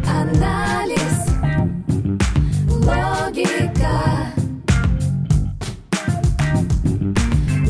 Психоанализ, 0.00 1.18
логика, 2.68 3.96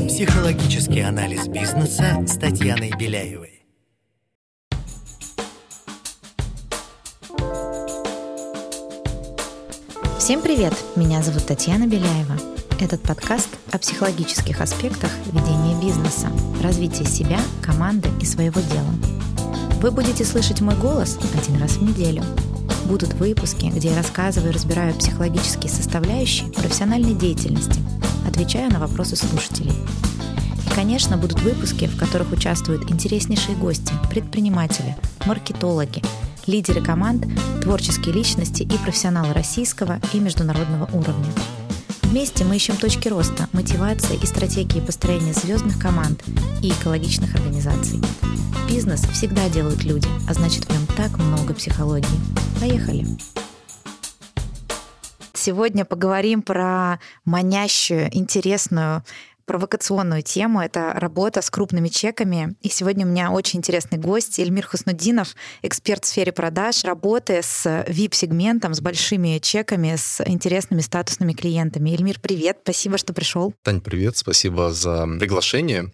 Психологический 0.07 1.01
анализ 1.01 1.47
бизнеса 1.47 2.25
с 2.25 2.37
Татьяной 2.37 2.91
Беляевой. 2.97 3.56
Всем 10.27 10.41
привет! 10.41 10.73
Меня 10.97 11.23
зовут 11.23 11.45
Татьяна 11.45 11.87
Беляева. 11.87 12.35
Этот 12.81 13.01
подкаст 13.01 13.47
о 13.71 13.77
психологических 13.77 14.59
аспектах 14.59 15.09
ведения 15.27 15.79
бизнеса, 15.79 16.27
развития 16.61 17.05
себя, 17.05 17.39
команды 17.61 18.09
и 18.21 18.25
своего 18.25 18.59
дела. 18.59 18.91
Вы 19.79 19.89
будете 19.89 20.25
слышать 20.25 20.59
мой 20.59 20.75
голос 20.75 21.17
один 21.33 21.61
раз 21.61 21.77
в 21.77 21.81
неделю. 21.81 22.25
Будут 22.87 23.13
выпуски, 23.13 23.67
где 23.67 23.91
я 23.91 23.95
рассказываю 23.95 24.51
и 24.51 24.53
разбираю 24.53 24.93
психологические 24.95 25.71
составляющие 25.71 26.51
профессиональной 26.51 27.13
деятельности, 27.13 27.79
отвечаю 28.27 28.69
на 28.69 28.79
вопросы 28.79 29.15
слушателей. 29.15 29.71
И, 29.71 30.75
конечно, 30.75 31.15
будут 31.15 31.39
выпуски, 31.39 31.85
в 31.85 31.97
которых 31.97 32.33
участвуют 32.33 32.91
интереснейшие 32.91 33.55
гости, 33.55 33.93
предприниматели, 34.09 34.97
маркетологи, 35.25 36.03
лидеры 36.47 36.81
команд, 36.81 37.25
творческие 37.61 38.15
личности 38.15 38.63
и 38.63 38.77
профессионалы 38.77 39.33
российского 39.33 39.99
и 40.13 40.19
международного 40.19 40.85
уровня. 40.93 41.31
Вместе 42.03 42.45
мы 42.45 42.55
ищем 42.55 42.77
точки 42.77 43.09
роста, 43.09 43.49
мотивации 43.51 44.17
и 44.21 44.25
стратегии 44.25 44.79
построения 44.79 45.33
звездных 45.33 45.77
команд 45.79 46.23
и 46.63 46.69
экологичных 46.69 47.35
организаций. 47.35 47.99
Бизнес 48.69 49.01
всегда 49.01 49.49
делают 49.49 49.83
люди, 49.83 50.07
а 50.27 50.33
значит 50.33 50.65
в 50.65 50.69
нем 50.71 50.87
так 50.95 51.17
много 51.17 51.53
психологии. 51.53 52.07
Поехали! 52.59 53.05
Сегодня 55.33 55.85
поговорим 55.85 56.41
про 56.41 56.99
манящую, 57.23 58.09
интересную 58.11 59.03
провокационную 59.47 60.21
тему. 60.21 60.61
Это 60.61 60.93
работа 60.93 61.41
с 61.41 61.49
крупными 61.49 61.87
чеками. 61.87 62.55
И 62.61 62.69
сегодня 62.69 63.05
у 63.05 63.09
меня 63.09 63.31
очень 63.31 63.59
интересный 63.59 63.97
гость 63.97 64.37
Эльмир 64.37 64.67
Хуснудинов, 64.67 65.35
эксперт 65.63 66.03
в 66.03 66.07
сфере 66.07 66.31
продаж, 66.31 66.83
работы 66.83 67.41
с 67.41 67.65
VIP-сегментом, 67.87 68.75
с 68.75 68.81
большими 68.81 69.39
чеками, 69.39 69.95
с 69.95 70.21
интересными 70.27 70.81
статусными 70.81 71.33
клиентами. 71.33 71.89
Эльмир, 71.91 72.19
привет, 72.19 72.59
спасибо, 72.61 72.97
что 72.99 73.13
пришел. 73.13 73.53
Тань, 73.63 73.81
привет, 73.81 74.17
спасибо 74.17 74.71
за 74.71 75.07
приглашение. 75.19 75.91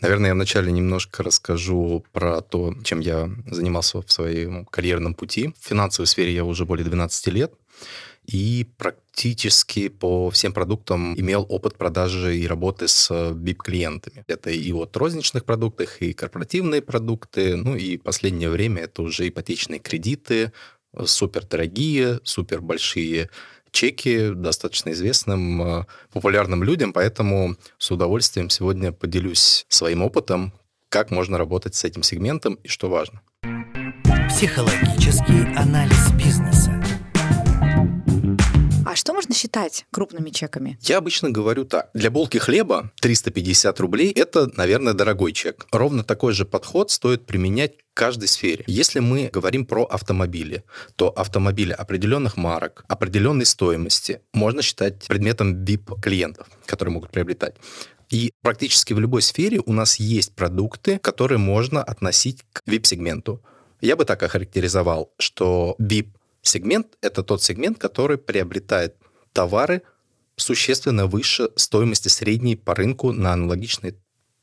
Наверное, 0.00 0.28
я 0.28 0.34
вначале 0.34 0.72
немножко 0.72 1.22
расскажу 1.22 2.04
про 2.12 2.40
то, 2.40 2.74
чем 2.84 3.00
я 3.00 3.28
занимался 3.50 4.00
в 4.00 4.10
своем 4.10 4.64
карьерном 4.64 5.14
пути. 5.14 5.54
В 5.60 5.68
финансовой 5.68 6.06
сфере 6.06 6.32
я 6.32 6.44
уже 6.44 6.64
более 6.64 6.84
12 6.84 7.26
лет 7.28 7.52
и 8.28 8.66
практически 8.76 9.88
по 9.88 10.30
всем 10.30 10.52
продуктам 10.52 11.18
имел 11.18 11.46
опыт 11.48 11.76
продажи 11.76 12.36
и 12.36 12.46
работы 12.46 12.86
с 12.86 13.10
VIP-клиентами. 13.10 14.22
Это 14.26 14.50
и 14.50 14.70
от 14.72 14.94
розничных 14.96 15.44
продуктов, 15.44 15.96
и 16.00 16.12
корпоративные 16.12 16.82
продукты, 16.82 17.56
ну 17.56 17.74
и 17.74 17.96
последнее 17.96 18.50
время 18.50 18.82
это 18.82 19.02
уже 19.02 19.26
ипотечные 19.26 19.80
кредиты, 19.80 20.52
супер 21.06 21.46
дорогие, 21.46 22.20
супер 22.22 22.60
большие 22.60 23.30
чеки 23.70 24.30
достаточно 24.30 24.90
известным, 24.92 25.62
э, 25.62 25.86
популярным 26.12 26.62
людям, 26.62 26.92
поэтому 26.92 27.56
с 27.78 27.90
удовольствием 27.90 28.50
сегодня 28.50 28.92
поделюсь 28.92 29.66
своим 29.68 30.02
опытом, 30.02 30.52
как 30.88 31.10
можно 31.10 31.38
работать 31.38 31.74
с 31.74 31.84
этим 31.84 32.02
сегментом 32.02 32.54
и 32.62 32.68
что 32.68 32.88
важно. 32.88 33.20
Психологический 34.28 35.54
анализ 35.56 36.12
бизнеса. 36.12 36.77
Считать 39.38 39.86
крупными 39.92 40.30
чеками? 40.30 40.80
Я 40.82 40.98
обычно 40.98 41.30
говорю 41.30 41.64
так. 41.64 41.90
Для 41.94 42.10
булки 42.10 42.38
хлеба 42.38 42.90
350 43.00 43.78
рублей– 43.78 44.10
это, 44.16 44.50
наверное, 44.56 44.94
дорогой 44.94 45.30
чек. 45.30 45.64
Ровно 45.70 46.02
такой 46.02 46.32
же 46.32 46.44
подход 46.44 46.90
стоит 46.90 47.24
применять 47.24 47.74
каждой 47.94 48.26
сфере. 48.26 48.64
Если 48.66 48.98
мы 48.98 49.30
говорим 49.32 49.64
про 49.64 49.84
автомобили, 49.84 50.64
то 50.96 51.10
автомобили 51.10 51.70
определенных 51.70 52.36
марок, 52.36 52.84
определенной 52.88 53.46
стоимости 53.46 54.22
можно 54.32 54.60
считать 54.60 55.06
предметом 55.06 55.64
VIP-клиентов, 55.64 56.48
которые 56.66 56.94
могут 56.94 57.12
приобретать. 57.12 57.54
И 58.10 58.32
практически 58.42 58.92
в 58.92 58.98
любой 58.98 59.22
сфере 59.22 59.62
у 59.64 59.72
нас 59.72 60.00
есть 60.00 60.34
продукты, 60.34 60.98
которые 60.98 61.38
можно 61.38 61.80
относить 61.80 62.44
к 62.52 62.62
VIP-сегменту. 62.66 63.40
Я 63.80 63.94
бы 63.94 64.04
так 64.04 64.20
охарактеризовал, 64.20 65.12
что 65.16 65.76
VIP 65.80 66.08
Сегмент– 66.42 66.86
это 67.02 67.22
тот 67.22 67.42
сегмент, 67.42 67.78
который 67.78 68.16
приобретает 68.16 68.94
товары 69.38 69.82
существенно 70.34 71.06
выше 71.06 71.50
стоимости 71.54 72.08
средней 72.08 72.56
по 72.56 72.74
рынку 72.74 73.12
на 73.12 73.34
аналогичные 73.34 73.94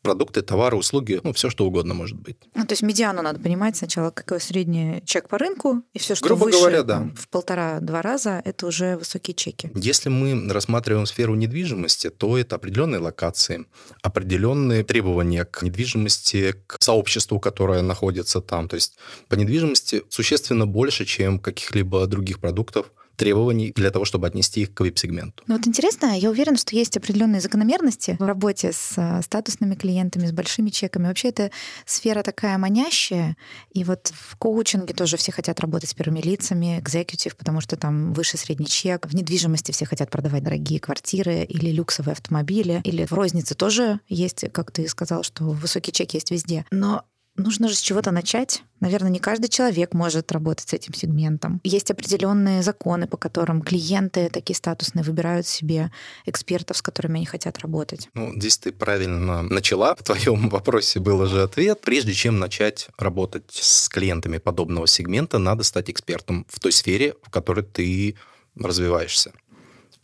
продукты, 0.03 0.41
товары, 0.41 0.77
услуги, 0.77 1.19
ну, 1.23 1.33
все 1.33 1.49
что 1.49 1.65
угодно 1.65 1.93
может 1.93 2.17
быть. 2.17 2.37
Ну, 2.53 2.65
то 2.65 2.73
есть 2.73 2.83
медиану 2.83 3.21
надо 3.21 3.39
понимать 3.39 3.75
сначала, 3.75 4.11
какой 4.11 4.39
средний 4.39 5.01
чек 5.05 5.27
по 5.27 5.37
рынку, 5.37 5.81
и 5.93 5.99
все, 5.99 6.15
что 6.15 6.27
Грубо 6.27 6.45
выше 6.45 6.59
говоря, 6.59 6.83
да. 6.83 7.09
в 7.15 7.27
полтора-два 7.27 8.01
раза, 8.01 8.41
это 8.45 8.67
уже 8.67 8.95
высокие 8.97 9.33
чеки. 9.33 9.69
Если 9.75 10.07
мы 10.09 10.47
рассматриваем 10.53 11.07
сферу 11.07 11.35
недвижимости, 11.35 12.09
то 12.09 12.37
это 12.37 12.55
определенные 12.55 12.99
локации, 12.99 13.65
определенные 14.01 14.85
требования 14.85 15.43
к 15.43 15.63
недвижимости, 15.63 16.53
к 16.67 16.77
сообществу, 16.81 17.39
которое 17.39 17.81
находится 17.81 18.39
там. 18.39 18.69
То 18.69 18.75
есть 18.75 18.97
по 19.27 19.35
недвижимости 19.35 20.03
существенно 20.07 20.65
больше, 20.65 21.03
чем 21.03 21.39
каких-либо 21.39 22.05
других 22.07 22.39
продуктов, 22.39 22.91
требований 23.15 23.71
для 23.75 23.91
того, 23.91 24.05
чтобы 24.05 24.27
отнести 24.27 24.61
их 24.61 24.73
к 24.73 24.81
VIP-сегменту. 24.81 25.43
Ну 25.47 25.57
вот 25.57 25.67
интересно, 25.67 26.17
я 26.17 26.29
уверена, 26.29 26.57
что 26.57 26.75
есть 26.75 26.97
определенные 26.97 27.41
закономерности 27.41 28.17
в 28.19 28.23
работе 28.23 28.71
с 28.71 28.93
э, 28.97 29.21
статусными 29.21 29.75
клиентами, 29.75 30.25
с 30.27 30.31
большими 30.31 30.69
чеками. 30.69 31.07
Вообще 31.07 31.29
эта 31.29 31.51
сфера 31.85 32.23
такая 32.23 32.57
манящая, 32.57 33.37
и 33.71 33.83
вот 33.83 34.11
в 34.13 34.35
коучинге 34.37 34.93
тоже 34.93 35.17
все 35.17 35.31
хотят 35.31 35.59
работать 35.59 35.89
с 35.89 35.93
первыми 35.93 36.21
лицами, 36.21 36.79
экзекутив, 36.79 37.35
потому 37.35 37.61
что 37.61 37.75
там 37.75 38.13
выше 38.13 38.37
средний 38.37 38.67
чек. 38.67 39.05
В 39.07 39.15
недвижимости 39.15 39.71
все 39.71 39.85
хотят 39.85 40.09
продавать 40.09 40.43
дорогие 40.43 40.79
квартиры 40.79 41.43
или 41.43 41.71
люксовые 41.71 42.13
автомобили, 42.13 42.81
или 42.83 43.05
в 43.05 43.13
рознице 43.13 43.55
тоже 43.55 43.99
есть, 44.07 44.45
как 44.51 44.71
ты 44.71 44.87
сказал, 44.87 45.23
что 45.23 45.45
высокий 45.45 45.91
чек 45.91 46.13
есть 46.13 46.31
везде. 46.31 46.65
Но 46.71 47.03
Нужно 47.37 47.67
же 47.67 47.75
с 47.75 47.81
чего-то 47.81 48.11
начать. 48.11 48.63
Наверное, 48.79 49.09
не 49.09 49.19
каждый 49.19 49.49
человек 49.49 49.93
может 49.93 50.31
работать 50.31 50.69
с 50.69 50.73
этим 50.73 50.93
сегментом. 50.93 51.59
Есть 51.65 51.91
определенные 51.91 52.63
законы, 52.63 53.07
по 53.07 53.17
которым 53.17 53.61
клиенты 53.61 54.29
такие 54.29 54.55
статусные 54.55 55.03
выбирают 55.03 55.45
себе 55.45 55.91
экспертов, 56.25 56.77
с 56.77 56.81
которыми 56.81 57.17
они 57.17 57.25
хотят 57.25 57.59
работать. 57.59 58.09
Ну, 58.13 58.33
здесь 58.35 58.57
ты 58.57 58.71
правильно 58.71 59.41
начала. 59.41 59.95
В 59.95 60.03
твоем 60.03 60.47
вопросе 60.49 61.01
был 61.01 61.19
уже 61.19 61.43
ответ. 61.43 61.81
Прежде 61.81 62.13
чем 62.13 62.39
начать 62.39 62.87
работать 62.97 63.51
с 63.51 63.89
клиентами 63.89 64.37
подобного 64.37 64.87
сегмента, 64.87 65.37
надо 65.37 65.63
стать 65.63 65.89
экспертом 65.89 66.45
в 66.49 66.59
той 66.61 66.71
сфере, 66.71 67.15
в 67.21 67.29
которой 67.29 67.65
ты 67.65 68.15
развиваешься. 68.55 69.33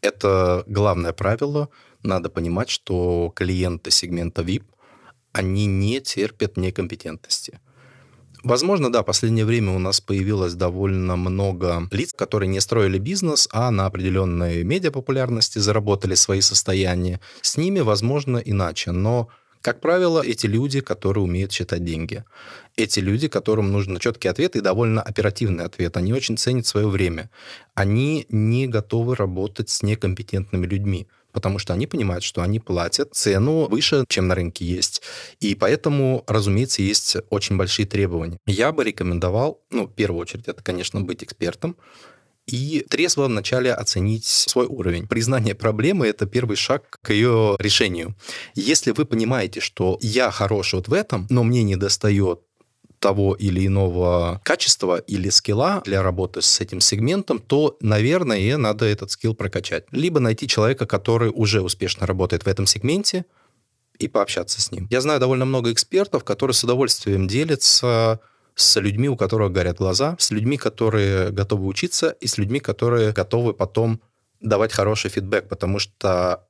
Это 0.01 0.63
главное 0.67 1.13
правило. 1.13 1.69
Надо 2.03 2.29
понимать, 2.29 2.69
что 2.69 3.31
клиенты 3.35 3.91
сегмента 3.91 4.41
VIP 4.41 4.63
они 5.31 5.65
не 5.65 5.99
терпят 6.01 6.57
некомпетентности. 6.57 7.59
Возможно, 8.43 8.91
да, 8.91 9.03
в 9.03 9.05
последнее 9.05 9.45
время 9.45 9.73
у 9.73 9.79
нас 9.79 10.01
появилось 10.01 10.55
довольно 10.55 11.15
много 11.15 11.87
лиц, 11.91 12.11
которые 12.13 12.49
не 12.49 12.59
строили 12.59 12.97
бизнес, 12.97 13.47
а 13.51 13.69
на 13.69 13.85
определенной 13.85 14.63
медиапопулярности 14.63 15.59
заработали 15.59 16.15
свои 16.15 16.41
состояния. 16.41 17.19
С 17.41 17.57
ними, 17.57 17.81
возможно, 17.81 18.37
иначе, 18.37 18.91
но 18.91 19.29
как 19.61 19.79
правило, 19.79 20.23
эти 20.25 20.47
люди, 20.47 20.81
которые 20.81 21.23
умеют 21.23 21.51
считать 21.51 21.83
деньги. 21.83 22.23
Эти 22.75 22.99
люди, 22.99 23.27
которым 23.27 23.71
нужен 23.71 23.99
четкий 23.99 24.27
ответ 24.27 24.55
и 24.55 24.61
довольно 24.61 25.03
оперативный 25.03 25.65
ответ. 25.65 25.97
Они 25.97 26.13
очень 26.13 26.35
ценят 26.35 26.65
свое 26.65 26.87
время. 26.87 27.29
Они 27.75 28.25
не 28.29 28.65
готовы 28.65 29.15
работать 29.15 29.69
с 29.69 29.83
некомпетентными 29.83 30.65
людьми 30.65 31.07
потому 31.31 31.59
что 31.59 31.73
они 31.73 31.87
понимают, 31.87 32.23
что 32.23 32.41
они 32.41 32.59
платят 32.59 33.13
цену 33.13 33.67
выше, 33.67 34.05
чем 34.07 34.27
на 34.27 34.35
рынке 34.35 34.65
есть. 34.65 35.01
И 35.39 35.55
поэтому, 35.55 36.23
разумеется, 36.27 36.81
есть 36.81 37.17
очень 37.29 37.57
большие 37.57 37.85
требования. 37.85 38.37
Я 38.45 38.71
бы 38.71 38.83
рекомендовал, 38.83 39.61
ну, 39.71 39.87
в 39.87 39.93
первую 39.93 40.21
очередь, 40.21 40.47
это, 40.47 40.61
конечно, 40.63 41.01
быть 41.01 41.23
экспертом, 41.23 41.75
и 42.47 42.85
трезво 42.89 43.25
вначале 43.25 43.73
оценить 43.73 44.25
свой 44.25 44.65
уровень. 44.65 45.07
Признание 45.07 45.55
проблемы– 45.55 46.07
это 46.07 46.25
первый 46.25 46.57
шаг 46.57 46.97
к 47.01 47.11
ее 47.11 47.55
решению. 47.59 48.15
Если 48.55 48.91
вы 48.91 49.05
понимаете, 49.05 49.59
что 49.59 49.97
я 50.01 50.31
хорош 50.31 50.73
вот 50.73 50.87
в 50.87 50.93
этом, 50.93 51.27
но 51.29 51.43
мне 51.43 51.63
не 51.63 51.75
достает 51.75 52.41
того 53.01 53.33
или 53.33 53.65
иного 53.65 54.39
качества 54.45 54.97
или 54.99 55.29
скилла 55.29 55.81
для 55.83 56.01
работы 56.03 56.41
с 56.41 56.61
этим 56.61 56.79
сегментом, 56.79 57.39
то, 57.39 57.75
наверное, 57.81 58.55
надо 58.57 58.85
этот 58.85 59.11
скилл 59.11 59.35
прокачать. 59.35 59.85
Либо 59.91 60.19
найти 60.19 60.47
человека, 60.47 60.85
который 60.85 61.31
уже 61.33 61.61
успешно 61.61 62.07
работает 62.07 62.45
в 62.45 62.47
этом 62.47 62.65
сегменте, 62.65 63.25
и 63.99 64.07
пообщаться 64.07 64.59
с 64.61 64.71
ним. 64.71 64.87
Я 64.89 64.99
знаю 65.01 65.19
довольно 65.19 65.45
много 65.45 65.71
экспертов, 65.71 66.23
которые 66.23 66.55
с 66.55 66.63
удовольствием 66.63 67.27
делятся 67.27 68.19
с 68.55 68.79
людьми, 68.79 69.07
у 69.07 69.15
которых 69.15 69.51
горят 69.51 69.77
глаза, 69.77 70.15
с 70.17 70.31
людьми, 70.31 70.57
которые 70.57 71.29
готовы 71.29 71.67
учиться, 71.67 72.09
и 72.19 72.25
с 72.25 72.39
людьми, 72.39 72.59
которые 72.59 73.11
готовы 73.11 73.53
потом 73.53 74.01
давать 74.39 74.73
хороший 74.73 75.11
фидбэк, 75.11 75.47
потому 75.47 75.77
что 75.77 76.47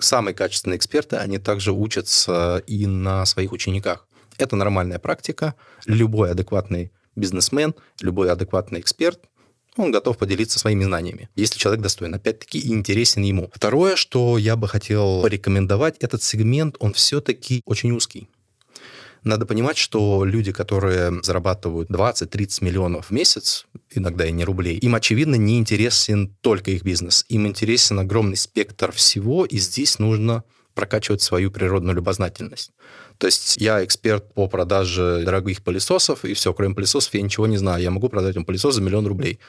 самые 0.00 0.34
качественные 0.34 0.76
эксперты, 0.76 1.16
они 1.16 1.38
также 1.38 1.72
учатся 1.72 2.62
и 2.66 2.86
на 2.86 3.24
своих 3.26 3.52
учениках. 3.52 4.07
Это 4.38 4.56
нормальная 4.56 4.98
практика. 4.98 5.54
Любой 5.86 6.30
адекватный 6.30 6.92
бизнесмен, 7.16 7.74
любой 8.00 8.30
адекватный 8.30 8.80
эксперт, 8.80 9.20
он 9.76 9.92
готов 9.92 10.18
поделиться 10.18 10.58
своими 10.58 10.84
знаниями, 10.84 11.28
если 11.36 11.58
человек 11.58 11.82
достоин, 11.82 12.14
опять-таки, 12.14 12.58
и 12.58 12.72
интересен 12.72 13.22
ему. 13.22 13.50
Второе, 13.54 13.96
что 13.96 14.38
я 14.38 14.56
бы 14.56 14.66
хотел 14.66 15.22
порекомендовать, 15.22 15.98
этот 15.98 16.22
сегмент, 16.22 16.76
он 16.80 16.92
все-таки 16.92 17.62
очень 17.64 17.92
узкий. 17.92 18.28
Надо 19.24 19.46
понимать, 19.46 19.76
что 19.76 20.24
люди, 20.24 20.52
которые 20.52 21.22
зарабатывают 21.22 21.90
20-30 21.90 22.64
миллионов 22.64 23.06
в 23.06 23.10
месяц, 23.10 23.66
иногда 23.90 24.26
и 24.26 24.32
не 24.32 24.44
рублей, 24.44 24.78
им, 24.78 24.94
очевидно, 24.94 25.34
не 25.34 25.58
интересен 25.58 26.36
только 26.40 26.70
их 26.70 26.82
бизнес. 26.82 27.24
Им 27.28 27.46
интересен 27.46 27.98
огромный 27.98 28.36
спектр 28.36 28.92
всего, 28.92 29.44
и 29.44 29.58
здесь 29.58 29.98
нужно 29.98 30.44
прокачивать 30.74 31.22
свою 31.22 31.50
природную 31.50 31.96
любознательность. 31.96 32.70
То 33.18 33.26
есть 33.26 33.56
я 33.58 33.84
эксперт 33.84 34.32
по 34.32 34.46
продаже 34.48 35.22
дорогих 35.24 35.62
пылесосов, 35.62 36.24
и 36.24 36.34
все, 36.34 36.54
кроме 36.54 36.74
пылесосов 36.74 37.12
я 37.14 37.22
ничего 37.22 37.46
не 37.46 37.56
знаю. 37.58 37.82
Я 37.82 37.90
могу 37.90 38.08
продать 38.08 38.36
вам 38.36 38.44
пылесос 38.44 38.76
за 38.76 38.80
миллион 38.80 39.06
рублей. 39.06 39.40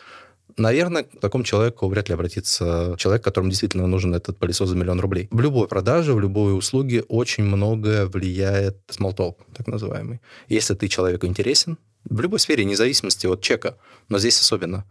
Наверное, 0.57 1.03
к 1.03 1.19
такому 1.19 1.43
человеку 1.43 1.87
вряд 1.87 2.09
ли 2.09 2.15
обратится 2.15 2.95
человек, 2.97 3.23
которому 3.23 3.51
действительно 3.51 3.85
нужен 3.85 4.15
этот 4.15 4.39
пылесос 4.39 4.69
за 4.69 4.75
миллион 4.75 4.99
рублей. 4.99 5.27
В 5.29 5.39
любой 5.39 5.67
продаже, 5.67 6.13
в 6.13 6.19
любой 6.19 6.57
услуге 6.57 7.03
очень 7.03 7.43
многое 7.43 8.07
влияет 8.07 8.77
small 8.89 9.35
так 9.55 9.67
называемый. 9.67 10.19
Если 10.47 10.73
ты 10.73 10.87
человеку 10.87 11.27
интересен, 11.27 11.77
в 12.05 12.19
любой 12.21 12.39
сфере, 12.39 12.65
независимости 12.65 13.27
от 13.27 13.41
чека, 13.41 13.77
но 14.09 14.17
здесь 14.17 14.39
особенно, 14.39 14.85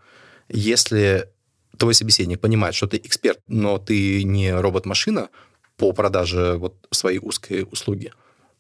если 0.49 1.29
твой 1.77 1.95
собеседник 1.95 2.41
понимает, 2.41 2.77
что 2.77 2.87
ты 2.87 2.97
эксперт, 2.99 3.41
но 3.49 3.79
ты 3.79 4.23
не 4.23 4.55
робот-машина 4.55 5.31
по 5.77 5.93
продаже 5.93 6.55
вот 6.59 6.75
своей 6.91 7.19
узкой 7.19 7.67
услуги, 7.71 8.13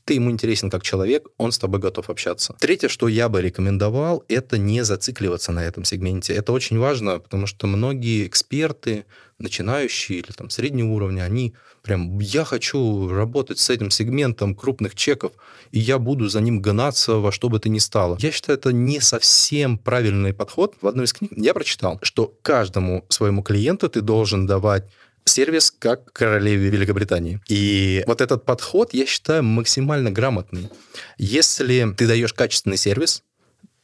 ты 0.08 0.14
ему 0.14 0.30
интересен 0.30 0.70
как 0.70 0.82
человек, 0.82 1.28
он 1.36 1.52
с 1.52 1.58
тобой 1.58 1.80
готов 1.80 2.08
общаться. 2.08 2.54
Третье, 2.58 2.88
что 2.88 3.08
я 3.08 3.28
бы 3.28 3.42
рекомендовал, 3.42 4.24
это 4.28 4.56
не 4.56 4.82
зацикливаться 4.82 5.52
на 5.52 5.62
этом 5.62 5.84
сегменте. 5.84 6.32
Это 6.32 6.52
очень 6.52 6.78
важно, 6.78 7.18
потому 7.18 7.46
что 7.46 7.66
многие 7.66 8.26
эксперты, 8.26 9.04
начинающие 9.38 10.20
или 10.20 10.32
там 10.32 10.48
среднего 10.48 10.92
уровня, 10.92 11.24
они 11.24 11.52
прям, 11.82 12.20
я 12.20 12.44
хочу 12.44 13.10
работать 13.10 13.58
с 13.58 13.68
этим 13.68 13.90
сегментом 13.90 14.54
крупных 14.54 14.94
чеков, 14.94 15.32
и 15.72 15.78
я 15.78 15.98
буду 15.98 16.30
за 16.30 16.40
ним 16.40 16.62
гнаться 16.62 17.16
во 17.16 17.30
что 17.30 17.50
бы 17.50 17.60
то 17.60 17.68
ни 17.68 17.78
стало. 17.78 18.16
Я 18.18 18.30
считаю, 18.30 18.58
это 18.58 18.72
не 18.72 19.00
совсем 19.00 19.76
правильный 19.76 20.32
подход. 20.32 20.74
В 20.80 20.86
одной 20.86 21.04
из 21.04 21.12
книг 21.12 21.32
я 21.36 21.52
прочитал, 21.52 21.98
что 22.00 22.32
каждому 22.40 23.04
своему 23.10 23.42
клиенту 23.42 23.90
ты 23.90 24.00
должен 24.00 24.46
давать 24.46 24.84
сервис 25.28 25.70
как 25.70 26.12
королеве 26.12 26.68
Великобритании. 26.68 27.40
И 27.48 28.02
вот 28.06 28.20
этот 28.20 28.44
подход, 28.44 28.92
я 28.92 29.06
считаю, 29.06 29.44
максимально 29.44 30.10
грамотный. 30.10 30.68
Если 31.16 31.94
ты 31.96 32.06
даешь 32.06 32.34
качественный 32.34 32.76
сервис, 32.76 33.22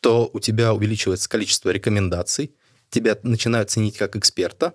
то 0.00 0.28
у 0.32 0.40
тебя 0.40 0.74
увеличивается 0.74 1.28
количество 1.28 1.70
рекомендаций, 1.70 2.54
тебя 2.90 3.16
начинают 3.22 3.70
ценить 3.70 3.96
как 3.96 4.16
эксперта. 4.16 4.74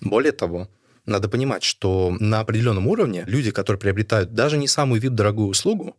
Более 0.00 0.32
того, 0.32 0.68
надо 1.06 1.28
понимать, 1.28 1.62
что 1.62 2.16
на 2.18 2.40
определенном 2.40 2.86
уровне 2.88 3.24
люди, 3.26 3.50
которые 3.50 3.78
приобретают 3.78 4.32
даже 4.32 4.56
не 4.56 4.68
самую 4.68 5.00
вид 5.00 5.14
дорогую 5.14 5.48
услугу, 5.48 5.96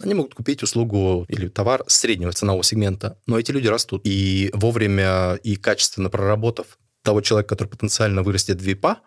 они 0.00 0.14
могут 0.14 0.34
купить 0.34 0.62
услугу 0.62 1.26
или 1.28 1.48
товар 1.48 1.84
среднего 1.86 2.32
ценового 2.32 2.64
сегмента, 2.64 3.18
но 3.26 3.38
эти 3.38 3.50
люди 3.50 3.68
растут. 3.68 4.02
И 4.04 4.50
вовремя 4.52 5.34
и 5.36 5.56
качественно 5.56 6.10
проработав 6.10 6.78
того 7.02 7.20
человека, 7.20 7.50
который 7.50 7.68
потенциально 7.68 8.22
вырастет 8.22 8.60
в 8.60 8.64
ВИПа, 8.64 9.00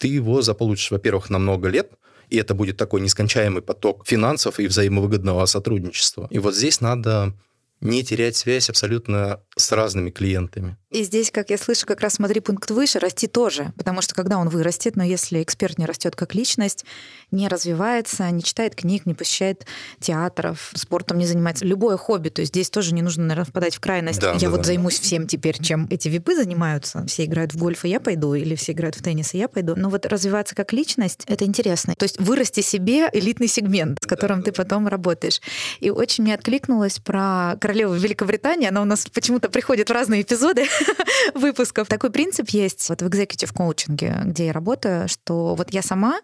ты 0.00 0.08
его 0.08 0.40
заполучишь, 0.42 0.90
во-первых, 0.90 1.30
на 1.30 1.38
много 1.38 1.68
лет, 1.68 1.92
и 2.30 2.38
это 2.38 2.54
будет 2.54 2.76
такой 2.76 3.02
нескончаемый 3.02 3.60
поток 3.60 4.06
финансов 4.06 4.58
и 4.58 4.66
взаимовыгодного 4.66 5.44
сотрудничества. 5.46 6.26
И 6.30 6.38
вот 6.38 6.54
здесь 6.54 6.80
надо 6.80 7.34
не 7.80 8.02
терять 8.04 8.36
связь 8.36 8.68
абсолютно 8.68 9.40
с 9.56 9.72
разными 9.72 10.10
клиентами. 10.10 10.76
И 10.90 11.04
здесь, 11.04 11.30
как 11.30 11.50
я 11.50 11.58
слышу, 11.58 11.86
как 11.86 12.00
раз 12.00 12.14
смотри 12.14 12.40
пункт 12.40 12.70
выше, 12.70 12.98
расти 12.98 13.26
тоже. 13.28 13.72
Потому 13.76 14.02
что 14.02 14.14
когда 14.14 14.38
он 14.38 14.48
вырастет, 14.48 14.96
но 14.96 15.04
если 15.04 15.42
эксперт 15.42 15.78
не 15.78 15.86
растет 15.86 16.16
как 16.16 16.34
личность, 16.34 16.84
не 17.30 17.46
развивается, 17.48 18.28
не 18.30 18.42
читает 18.42 18.74
книг, 18.74 19.06
не 19.06 19.14
посещает 19.14 19.66
театров, 20.00 20.72
спортом 20.74 21.18
не 21.18 21.26
занимается, 21.26 21.64
любое 21.64 21.96
хобби, 21.96 22.28
то 22.28 22.40
есть 22.40 22.52
здесь 22.52 22.70
тоже 22.70 22.92
не 22.92 23.02
нужно, 23.02 23.24
наверное, 23.24 23.48
впадать 23.48 23.76
в 23.76 23.80
крайность. 23.80 24.20
Да, 24.20 24.32
я 24.32 24.38
да, 24.40 24.50
вот 24.50 24.58
да. 24.58 24.64
займусь 24.64 24.98
всем 24.98 25.28
теперь, 25.28 25.62
чем 25.62 25.86
эти 25.90 26.08
випы 26.08 26.34
занимаются. 26.34 27.04
Все 27.06 27.24
играют 27.24 27.54
в 27.54 27.58
гольф, 27.58 27.84
и 27.84 27.88
я 27.88 28.00
пойду, 28.00 28.34
или 28.34 28.56
все 28.56 28.72
играют 28.72 28.96
в 28.96 29.02
теннис, 29.02 29.32
и 29.34 29.38
я 29.38 29.48
пойду. 29.48 29.74
Но 29.76 29.90
вот 29.90 30.06
развиваться 30.06 30.56
как 30.56 30.72
личность, 30.72 31.22
это 31.26 31.44
интересно. 31.44 31.94
То 31.96 32.04
есть 32.04 32.20
вырасти 32.20 32.60
себе 32.60 33.08
элитный 33.12 33.48
сегмент, 33.48 33.98
с 34.02 34.06
которым 34.06 34.40
да, 34.40 34.46
ты 34.46 34.52
потом 34.52 34.88
работаешь. 34.88 35.40
И 35.78 35.90
очень 35.90 36.24
мне 36.24 36.34
откликнулось 36.34 36.98
про 36.98 37.54
королеву 37.70 37.94
Великобритании. 37.94 38.68
Она 38.68 38.82
у 38.82 38.84
нас 38.84 39.06
почему-то 39.06 39.48
приходит 39.48 39.90
в 39.90 39.92
разные 39.92 40.22
эпизоды. 40.22 40.66
выпусков. 41.34 41.86
Такой 41.88 42.10
принцип 42.10 42.48
есть 42.48 42.88
вот 42.88 43.02
в 43.02 43.08
экзекутив 43.08 43.52
коучинге, 43.52 44.22
где 44.24 44.46
я 44.46 44.52
работаю, 44.52 45.08
что 45.08 45.54
вот 45.54 45.70
я 45.70 45.82
сама 45.82 46.20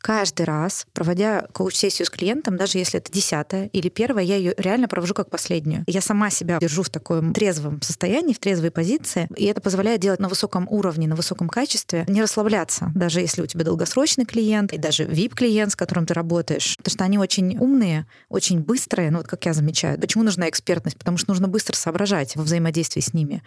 каждый 0.00 0.46
раз, 0.46 0.86
проводя 0.92 1.46
коуч-сессию 1.52 2.06
с 2.06 2.10
клиентом, 2.10 2.56
даже 2.56 2.78
если 2.78 2.98
это 2.98 3.12
десятая 3.12 3.66
или 3.66 3.88
первая, 3.88 4.24
я 4.24 4.36
ее 4.36 4.54
реально 4.56 4.88
провожу 4.88 5.14
как 5.14 5.30
последнюю. 5.30 5.84
Я 5.86 6.00
сама 6.00 6.30
себя 6.30 6.58
держу 6.58 6.82
в 6.82 6.90
таком 6.90 7.32
трезвом 7.32 7.80
состоянии, 7.82 8.32
в 8.32 8.38
трезвой 8.38 8.70
позиции, 8.70 9.28
и 9.36 9.44
это 9.44 9.60
позволяет 9.60 10.00
делать 10.00 10.20
на 10.20 10.28
высоком 10.28 10.66
уровне, 10.70 11.06
на 11.06 11.14
высоком 11.14 11.48
качестве, 11.48 12.04
не 12.08 12.22
расслабляться, 12.22 12.90
даже 12.94 13.20
если 13.20 13.42
у 13.42 13.46
тебя 13.46 13.64
долгосрочный 13.64 14.24
клиент 14.24 14.72
и 14.72 14.78
даже 14.78 15.04
VIP-клиент, 15.04 15.72
с 15.72 15.76
которым 15.76 16.06
ты 16.06 16.14
работаешь, 16.14 16.76
потому 16.76 16.92
что 16.92 17.04
они 17.04 17.18
очень 17.18 17.58
умные, 17.58 18.06
очень 18.28 18.60
быстрые, 18.60 19.10
ну 19.10 19.18
вот 19.18 19.28
как 19.28 19.44
я 19.46 19.52
замечаю. 19.52 20.00
Почему 20.00 20.24
нужна 20.24 20.48
экспертность? 20.48 20.96
Потому 20.98 21.18
что 21.18 21.30
нужно 21.30 21.48
быстро 21.48 21.76
соображать 21.76 22.36
во 22.36 22.42
взаимодействии 22.42 23.00
с 23.00 23.14
ними. 23.14 23.42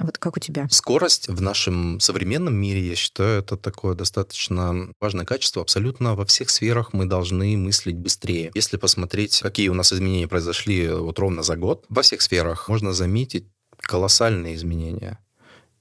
Вот 0.00 0.18
как 0.18 0.36
у 0.36 0.40
тебя? 0.40 0.66
Скорость 0.70 1.28
в 1.28 1.40
нашем 1.40 2.00
современном 2.00 2.54
мире, 2.54 2.80
я 2.80 2.96
считаю, 2.96 3.38
это 3.40 3.56
такое 3.56 3.94
достаточно 3.94 4.92
важное 5.00 5.24
качество. 5.24 5.62
Абсолютно 5.62 6.16
во 6.16 6.24
всех 6.26 6.50
сферах 6.50 6.92
мы 6.92 7.06
должны 7.06 7.56
мыслить 7.56 7.96
быстрее. 7.96 8.50
Если 8.54 8.76
посмотреть, 8.76 9.40
какие 9.40 9.68
у 9.68 9.74
нас 9.74 9.92
изменения 9.92 10.26
произошли 10.26 10.88
вот 10.88 11.18
ровно 11.18 11.42
за 11.42 11.56
год, 11.56 11.84
во 11.88 12.02
всех 12.02 12.22
сферах 12.22 12.68
можно 12.68 12.92
заметить 12.92 13.46
колоссальные 13.78 14.56
изменения. 14.56 15.18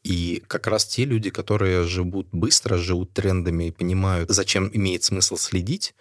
И 0.03 0.43
как 0.47 0.67
раз 0.67 0.85
те 0.85 1.05
люди, 1.05 1.29
которые 1.29 1.83
живут 1.83 2.27
быстро, 2.31 2.77
живут 2.77 3.13
трендами 3.13 3.65
и 3.65 3.71
понимают, 3.71 4.29
зачем 4.29 4.69
имеет 4.73 5.03
смысл 5.03 5.37
следить, 5.37 5.95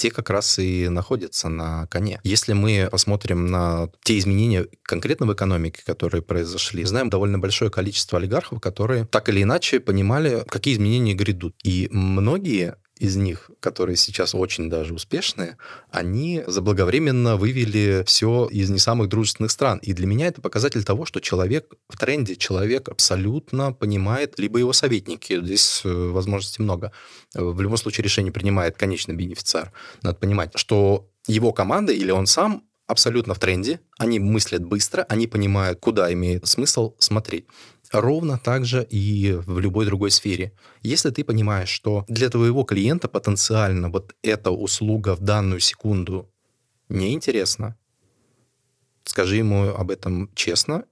те 0.00 0.10
как 0.10 0.30
раз 0.30 0.58
и 0.58 0.88
находятся 0.88 1.50
на 1.50 1.86
коне. 1.88 2.20
Если 2.24 2.54
мы 2.54 2.88
посмотрим 2.90 3.48
на 3.48 3.90
те 4.02 4.18
изменения 4.18 4.66
конкретно 4.82 5.26
в 5.26 5.34
экономике, 5.34 5.82
которые 5.84 6.22
произошли, 6.22 6.84
знаем 6.84 7.10
довольно 7.10 7.38
большое 7.38 7.70
количество 7.70 8.18
олигархов, 8.18 8.60
которые 8.62 9.04
так 9.04 9.28
или 9.28 9.42
иначе 9.42 9.78
понимали, 9.78 10.42
какие 10.48 10.72
изменения 10.72 11.12
грядут. 11.12 11.54
И 11.62 11.88
многие 11.90 12.76
из 13.00 13.16
них, 13.16 13.50
которые 13.60 13.96
сейчас 13.96 14.34
очень 14.34 14.68
даже 14.68 14.92
успешные, 14.92 15.56
они 15.90 16.44
заблаговременно 16.46 17.36
вывели 17.36 18.04
все 18.06 18.46
из 18.46 18.68
не 18.68 18.78
самых 18.78 19.08
дружественных 19.08 19.50
стран. 19.50 19.78
И 19.78 19.94
для 19.94 20.06
меня 20.06 20.26
это 20.26 20.42
показатель 20.42 20.84
того, 20.84 21.06
что 21.06 21.18
человек 21.20 21.72
в 21.88 21.98
тренде, 21.98 22.36
человек 22.36 22.90
абсолютно 22.90 23.72
понимает, 23.72 24.38
либо 24.38 24.58
его 24.58 24.74
советники, 24.74 25.42
здесь 25.42 25.80
э, 25.84 25.88
возможностей 25.88 26.62
много. 26.62 26.92
В 27.32 27.60
любом 27.62 27.78
случае 27.78 28.04
решение 28.04 28.32
принимает 28.32 28.76
конечный 28.76 29.14
бенефициар. 29.14 29.72
Надо 30.02 30.18
понимать, 30.18 30.52
что 30.56 31.08
его 31.26 31.52
команда 31.52 31.92
или 31.92 32.10
он 32.10 32.26
сам 32.26 32.64
абсолютно 32.86 33.32
в 33.32 33.38
тренде, 33.38 33.80
они 33.98 34.18
мыслят 34.18 34.64
быстро, 34.64 35.06
они 35.08 35.26
понимают, 35.26 35.80
куда 35.80 36.12
имеет 36.12 36.46
смысл 36.46 36.94
смотреть. 36.98 37.46
Ровно 37.92 38.38
так 38.38 38.64
же 38.64 38.86
и 38.88 39.32
в 39.32 39.58
любой 39.58 39.84
другой 39.86 40.10
сфере. 40.10 40.52
Если 40.82 41.10
ты 41.10 41.24
понимаешь, 41.24 41.68
что 41.68 42.04
для 42.08 42.30
твоего 42.30 42.62
клиента 42.62 43.08
потенциально 43.08 43.88
вот 43.88 44.14
эта 44.22 44.52
услуга 44.52 45.16
в 45.16 45.20
данную 45.20 45.60
секунду 45.60 46.30
неинтересна, 46.88 47.76
скажи 49.04 49.36
ему 49.36 49.70
об 49.70 49.90
этом 49.90 50.30
честно, 50.34 50.84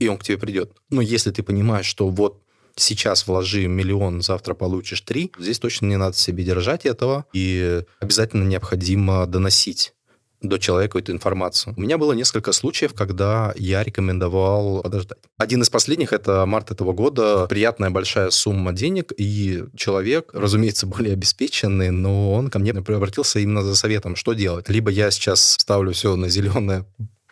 и 0.00 0.08
он 0.08 0.18
к 0.18 0.24
тебе 0.24 0.36
придет. 0.36 0.72
Но 0.90 1.00
если 1.00 1.30
ты 1.30 1.44
понимаешь, 1.44 1.86
что 1.86 2.08
вот 2.08 2.42
сейчас 2.74 3.26
вложи 3.28 3.68
миллион, 3.68 4.20
завтра 4.20 4.54
получишь 4.54 5.02
три, 5.02 5.30
здесь 5.38 5.60
точно 5.60 5.86
не 5.86 5.96
надо 5.96 6.16
себе 6.16 6.42
держать 6.42 6.86
этого, 6.86 7.26
и 7.32 7.84
обязательно 8.00 8.44
необходимо 8.44 9.26
доносить 9.26 9.94
до 10.42 10.58
человека 10.58 10.98
эту 10.98 11.12
информацию. 11.12 11.74
У 11.76 11.80
меня 11.80 11.98
было 11.98 12.12
несколько 12.12 12.52
случаев, 12.52 12.94
когда 12.94 13.52
я 13.56 13.82
рекомендовал 13.82 14.82
подождать. 14.82 15.18
Один 15.38 15.62
из 15.62 15.70
последних— 15.70 16.12
это 16.14 16.44
март 16.46 16.70
этого 16.70 16.92
года. 16.92 17.46
Приятная 17.46 17.90
большая 17.90 18.30
сумма 18.30 18.72
денег, 18.72 19.12
и 19.16 19.64
человек, 19.76 20.30
разумеется, 20.32 20.86
более 20.92 21.14
обеспеченный, 21.14 21.90
но 21.90 22.32
он 22.32 22.50
ко 22.50 22.58
мне 22.58 22.72
обратился 22.72 23.38
именно 23.38 23.62
за 23.62 23.74
советом, 23.74 24.16
что 24.16 24.32
делать. 24.32 24.68
Либо 24.68 24.90
я 24.90 25.10
сейчас 25.10 25.52
ставлю 25.52 25.92
все 25.92 26.16
на 26.16 26.28
зеленое, 26.28 26.84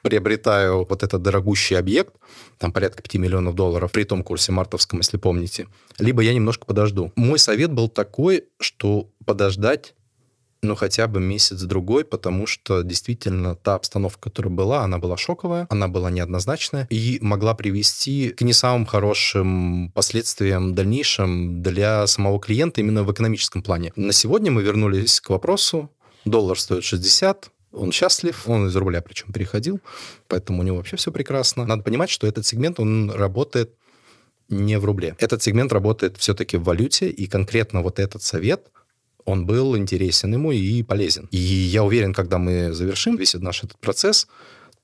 приобретаю 0.02 0.86
вот 0.88 1.02
этот 1.02 1.22
дорогущий 1.22 1.76
объект, 1.76 2.14
там 2.58 2.72
порядка 2.72 3.02
5 3.02 3.14
миллионов 3.16 3.54
долларов, 3.54 3.92
при 3.92 4.04
том 4.04 4.22
курсе 4.22 4.52
мартовском, 4.52 5.00
если 5.00 5.16
помните, 5.16 5.66
либо 5.98 6.22
я 6.22 6.32
немножко 6.32 6.64
подожду. 6.64 7.12
Мой 7.16 7.38
совет 7.38 7.72
был 7.72 7.88
такой, 7.88 8.44
что 8.58 9.10
подождать 9.24 9.94
ну, 10.62 10.74
хотя 10.74 11.06
бы 11.06 11.20
месяц-другой, 11.20 12.04
потому 12.04 12.46
что 12.46 12.82
действительно 12.82 13.56
та 13.56 13.74
обстановка, 13.74 14.20
которая 14.30 14.52
была, 14.52 14.84
она 14.84 14.98
была 14.98 15.16
шоковая, 15.16 15.66
она 15.70 15.88
была 15.88 16.10
неоднозначная 16.10 16.86
и 16.90 17.18
могла 17.22 17.54
привести 17.54 18.30
к 18.30 18.42
не 18.42 18.52
самым 18.52 18.84
хорошим 18.84 19.90
последствиям 19.94 20.74
дальнейшим 20.74 21.62
для 21.62 22.06
самого 22.06 22.38
клиента 22.40 22.80
именно 22.80 23.04
в 23.04 23.12
экономическом 23.12 23.62
плане. 23.62 23.92
На 23.96 24.12
сегодня 24.12 24.50
мы 24.50 24.62
вернулись 24.62 25.20
к 25.20 25.30
вопросу. 25.30 25.90
Доллар 26.26 26.58
стоит 26.58 26.84
60, 26.84 27.50
он 27.72 27.92
счастлив, 27.92 28.46
он 28.46 28.66
из 28.66 28.76
рубля 28.76 29.00
причем 29.00 29.32
переходил, 29.32 29.80
поэтому 30.28 30.60
у 30.60 30.62
него 30.62 30.76
вообще 30.76 30.96
все 30.96 31.10
прекрасно. 31.10 31.64
Надо 31.64 31.82
понимать, 31.82 32.10
что 32.10 32.26
этот 32.26 32.46
сегмент, 32.46 32.78
он 32.78 33.10
работает 33.10 33.74
не 34.50 34.78
в 34.78 34.84
рубле. 34.84 35.14
Этот 35.18 35.42
сегмент 35.42 35.72
работает 35.72 36.18
все-таки 36.18 36.58
в 36.58 36.64
валюте, 36.64 37.08
и 37.08 37.26
конкретно 37.26 37.80
вот 37.80 37.98
этот 37.98 38.22
совет– 38.22 38.66
он 39.24 39.46
был 39.46 39.76
интересен 39.76 40.32
ему 40.32 40.52
и 40.52 40.82
полезен. 40.82 41.28
И 41.30 41.38
я 41.38 41.84
уверен, 41.84 42.12
когда 42.12 42.38
мы 42.38 42.72
завершим 42.72 43.16
весь 43.16 43.34
наш 43.34 43.64
этот 43.64 43.78
процесс, 43.78 44.26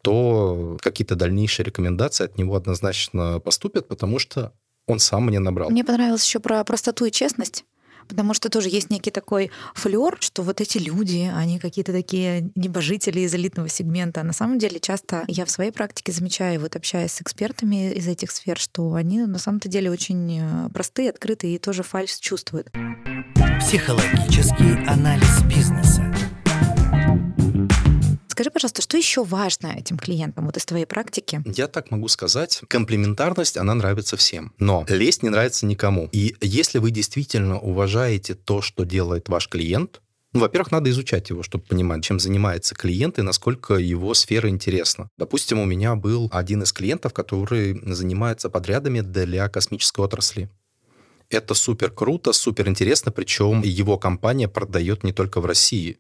то 0.03 0.79
какие-то 0.81 1.17
дальнейшие 1.17 1.65
рекомендации 1.65 2.25
от 2.25 2.39
него 2.39 2.55
однозначно 2.55 3.41
поступят, 3.41 3.89
потому 3.89 4.19
что 4.19 4.53
он 4.87 4.99
сам 4.99 5.27
мне 5.27 5.41
набрал. 5.41 5.71
Мне 5.71 5.85
понравилось 5.85 6.25
еще 6.25 6.39
про 6.39 6.63
простоту 6.65 7.07
и 7.07 7.11
честность. 7.11 7.65
Потому 8.09 8.35
что 8.35 8.49
тоже 8.49 8.69
есть 8.69 8.91
некий 8.91 9.11
такой 9.11 9.51
флер, 9.75 10.17
что 10.21 10.43
вот 10.43 10.61
эти 10.61 10.79
люди, 10.79 11.31
они 11.35 11.59
какие-то 11.59 11.93
такие 11.93 12.51
небожители 12.55 13.21
из 13.21 13.35
элитного 13.35 13.69
сегмента. 13.69 14.23
На 14.23 14.33
самом 14.33 14.59
деле 14.59 14.79
часто 14.79 15.25
я 15.29 15.45
в 15.45 15.51
своей 15.51 15.73
практике 15.73 16.13
замечаю, 16.13 16.61
вот 16.61 16.77
общаясь 16.77 17.13
с 17.13 17.23
экспертами 17.23 17.93
из 17.93 18.07
этих 18.07 18.31
сфер, 18.31 18.59
что 18.59 18.95
они 18.95 19.23
на 19.23 19.39
самом-то 19.39 19.69
деле 19.69 19.91
очень 19.91 20.41
э, 20.41 20.69
простые, 20.73 21.11
открытые 21.11 21.57
и 21.57 21.59
тоже 21.59 21.83
фальш 21.83 22.15
чувствуют. 22.17 22.69
Психологический 23.67 24.87
анализ 24.87 25.43
бизнеса. 25.43 26.01
Скажи, 28.29 28.49
пожалуйста, 28.53 28.81
что 28.81 28.97
еще 28.97 29.25
важно 29.25 29.75
этим 29.77 29.99
клиентам 29.99 30.47
вот 30.47 30.57
из 30.57 30.65
твоей 30.65 30.85
практики? 30.85 31.43
Я 31.45 31.67
так 31.67 31.91
могу 31.91 32.07
сказать, 32.07 32.61
комплементарность, 32.69 33.57
она 33.57 33.75
нравится 33.75 34.17
всем, 34.17 34.53
но 34.61 34.87
лезть 34.89 35.25
не 35.25 35.31
нравится 35.31 35.67
никому. 35.67 36.09
И 36.13 36.37
если 36.41 36.79
вы 36.79 36.93
действительно 36.93 37.59
уважаете 37.59 38.37
то, 38.37 38.63
что 38.63 38.85
делает 38.85 39.29
ваш 39.29 39.49
клиент, 39.49 40.01
ну, 40.33 40.43
во-первых, 40.43 40.71
надо 40.71 40.89
изучать 40.91 41.31
его, 41.31 41.43
чтобы 41.43 41.65
понимать, 41.65 42.05
чем 42.05 42.21
занимается 42.21 42.77
клиент 42.77 43.19
и 43.19 43.23
насколько 43.23 43.75
его 43.75 44.15
сфера 44.15 44.49
интересна. 44.49 45.09
Допустим, 45.19 45.59
у 45.59 45.65
меня 45.65 45.97
был 45.97 46.29
один 46.31 46.63
из 46.63 46.73
клиентов, 46.73 47.13
который 47.13 47.81
занимается 47.93 48.49
подрядами 48.49 49.01
для 49.01 49.49
космической 49.49 50.05
отрасли. 50.05 50.51
Это 51.29 51.55
супер 51.55 51.91
круто, 51.91 52.33
супер 52.33 52.69
интересно, 52.69 53.11
причем 53.11 53.63
его 53.63 53.99
компания 53.99 54.49
продает 54.49 55.03
не 55.05 55.13
только 55.13 55.41
в 55.41 55.47
России. 55.47 55.99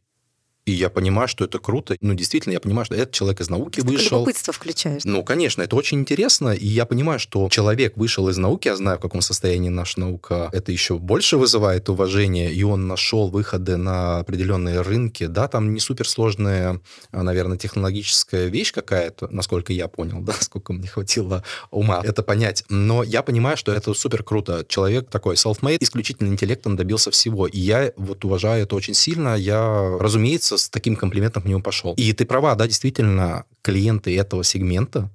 И 0.66 0.73
я 0.73 0.90
понимаю, 0.90 1.28
что 1.28 1.44
это 1.44 1.61
круто. 1.61 1.96
Ну, 2.00 2.14
действительно, 2.14 2.52
я 2.52 2.61
понимаю, 2.61 2.85
что 2.85 2.96
этот 2.96 3.12
человек 3.12 3.40
из 3.40 3.49
науки 3.49 3.80
Ты 3.80 3.87
вышел. 3.87 4.18
любопытство 4.18 4.52
включаешь. 4.52 5.04
Ну, 5.04 5.23
конечно, 5.23 5.62
это 5.62 5.76
очень 5.76 6.00
интересно. 6.00 6.49
И 6.49 6.66
я 6.66 6.87
понимаю, 6.87 7.20
что 7.20 7.49
человек 7.50 7.96
вышел 7.96 8.28
из 8.28 8.37
науки, 8.37 8.66
я 8.66 8.76
знаю, 8.76 8.99
в 8.99 9.00
каком 9.00 9.20
состоянии 9.20 9.68
наша 9.68 10.00
наука, 10.00 10.50
это 10.52 10.73
еще 10.73 10.99
больше 10.99 11.37
вызывает 11.37 11.88
уважение, 11.88 12.52
и 12.52 12.64
он 12.64 12.88
нашел 12.88 13.28
выходы 13.28 13.76
на 13.76 14.18
определенные 14.18 14.80
рынки. 14.80 15.26
Да, 15.26 15.46
там 15.46 15.73
не 15.73 15.78
суперсложная, 15.78 16.80
а, 17.12 17.23
наверное, 17.23 17.56
технологическая 17.58 18.49
вещь 18.49 18.73
какая-то, 18.73 19.28
насколько 19.30 19.73
я 19.73 19.87
понял, 19.87 20.20
да, 20.23 20.32
сколько 20.32 20.73
мне 20.73 20.88
хватило 20.88 21.44
ума 21.70 22.00
это 22.02 22.25
понять. 22.25 22.64
Но 22.68 23.04
я 23.04 23.23
понимаю, 23.23 23.56
что 23.56 23.73
это 23.73 23.94
супер 23.94 24.25
круто. 24.25 24.66
Человек 24.68 25.08
такой 25.11 25.37
self-made, 25.37 25.78
исключительно 25.80 26.26
интеллектом 26.28 26.75
добился 26.75 27.12
всего. 27.12 27.46
И 27.46 27.61
я 27.61 27.92
вот 27.96 28.25
уважаю 28.25 28.64
это 28.64 28.75
очень 28.75 28.94
сильно. 28.94 29.37
Я, 29.37 29.96
разумеется, 30.00 30.55
с 30.56 30.68
таким 30.68 30.96
комплиментом 30.96 31.42
к 31.42 31.46
нему 31.46 31.62
пошел. 31.62 31.94
И 31.94 32.12
ты 32.12 32.25
права, 32.25 32.54
да, 32.54 32.66
действительно, 32.66 33.44
клиенты 33.62 34.16
этого 34.16 34.44
сегмента, 34.44 35.10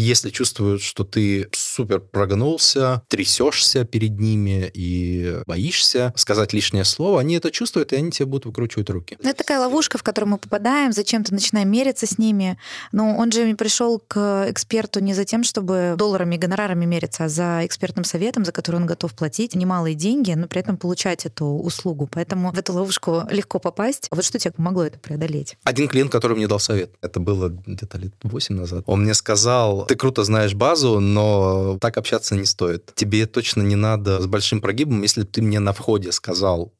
если 0.00 0.30
чувствуют, 0.30 0.82
что 0.82 1.04
ты 1.04 1.48
супер 1.52 2.00
прогнулся, 2.00 3.02
трясешься 3.08 3.84
перед 3.84 4.18
ними 4.18 4.70
и 4.72 5.40
боишься 5.46 6.12
сказать 6.16 6.52
лишнее 6.52 6.84
слово, 6.84 7.20
они 7.20 7.36
это 7.36 7.50
чувствуют, 7.50 7.92
и 7.92 7.96
они 7.96 8.10
тебе 8.10 8.26
будут 8.26 8.46
выкручивать 8.46 8.90
руки. 8.90 9.16
Ну, 9.22 9.28
это 9.28 9.38
такая 9.38 9.58
ловушка, 9.60 9.98
в 9.98 10.02
которую 10.02 10.30
мы 10.30 10.38
попадаем, 10.38 10.92
зачем-то 10.92 11.32
начинаем 11.32 11.70
мериться 11.70 12.06
с 12.06 12.18
ними. 12.18 12.58
Но 12.92 13.16
он 13.16 13.32
же 13.32 13.54
пришел 13.56 14.00
к 14.06 14.46
эксперту 14.48 15.00
не 15.00 15.14
за 15.14 15.24
тем, 15.24 15.42
чтобы 15.44 15.94
долларами, 15.96 16.36
гонорарами 16.36 16.84
мериться, 16.84 17.24
а 17.24 17.28
за 17.28 17.60
экспертным 17.64 18.04
советом, 18.04 18.44
за 18.44 18.52
который 18.52 18.76
он 18.76 18.86
готов 18.86 19.14
платить 19.14 19.54
немалые 19.54 19.94
деньги, 19.94 20.32
но 20.32 20.46
при 20.46 20.60
этом 20.60 20.76
получать 20.76 21.26
эту 21.26 21.46
услугу. 21.46 22.08
Поэтому 22.10 22.52
в 22.52 22.58
эту 22.58 22.72
ловушку 22.72 23.22
легко 23.30 23.58
попасть. 23.58 24.08
Вот 24.10 24.24
что 24.24 24.38
тебе 24.38 24.52
помогло 24.52 24.84
это 24.84 24.98
преодолеть? 24.98 25.56
Один 25.64 25.88
клиент, 25.88 26.12
который 26.12 26.36
мне 26.36 26.46
дал 26.46 26.60
совет, 26.60 26.92
это 27.00 27.20
было 27.20 27.48
где-то 27.48 27.98
лет 27.98 28.14
8 28.22 28.54
назад, 28.54 28.84
он 28.86 29.02
мне 29.02 29.14
сказал, 29.14 29.87
ты 29.88 29.96
круто 29.96 30.22
знаешь 30.22 30.54
базу, 30.54 31.00
но 31.00 31.78
так 31.80 31.96
общаться 31.96 32.36
не 32.36 32.44
стоит. 32.44 32.92
Тебе 32.94 33.26
точно 33.26 33.62
не 33.62 33.74
надо 33.74 34.20
с 34.20 34.26
большим 34.26 34.60
прогибом, 34.60 35.02
если 35.02 35.22
ты 35.22 35.40
мне 35.40 35.60
на 35.60 35.72
входе 35.72 36.12
сказал, 36.12 36.74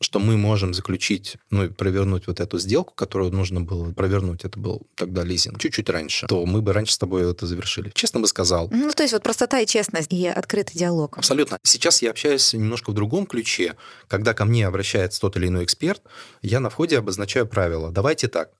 что 0.00 0.18
мы 0.20 0.36
можем 0.36 0.72
заключить, 0.72 1.36
ну 1.50 1.64
и 1.64 1.68
провернуть 1.68 2.28
вот 2.28 2.40
эту 2.40 2.58
сделку, 2.58 2.94
которую 2.94 3.32
нужно 3.32 3.60
было 3.60 3.92
провернуть, 3.92 4.44
это 4.44 4.58
был 4.58 4.86
тогда 4.94 5.24
лизинг, 5.24 5.58
чуть-чуть 5.58 5.90
раньше, 5.90 6.26
то 6.26 6.46
мы 6.46 6.62
бы 6.62 6.72
раньше 6.72 6.94
с 6.94 6.98
тобой 6.98 7.28
это 7.28 7.46
завершили. 7.46 7.90
Честно 7.94 8.20
бы 8.20 8.28
сказал. 8.28 8.68
Ну, 8.70 8.90
то 8.92 9.02
есть 9.02 9.12
вот 9.12 9.22
простота 9.22 9.58
и 9.58 9.66
честность 9.66 10.12
и 10.12 10.26
открытый 10.26 10.78
диалог. 10.78 11.18
Абсолютно. 11.18 11.58
Сейчас 11.64 12.00
я 12.00 12.10
общаюсь 12.10 12.54
немножко 12.54 12.90
в 12.90 12.94
другом 12.94 13.26
ключе. 13.26 13.76
Когда 14.06 14.34
ко 14.34 14.44
мне 14.44 14.66
обращается 14.66 15.20
тот 15.20 15.36
или 15.36 15.48
иной 15.48 15.64
эксперт, 15.64 16.00
я 16.42 16.60
на 16.60 16.70
входе 16.70 16.96
обозначаю 16.96 17.46
правила. 17.46 17.90
Давайте 17.90 18.28
так. 18.28 18.50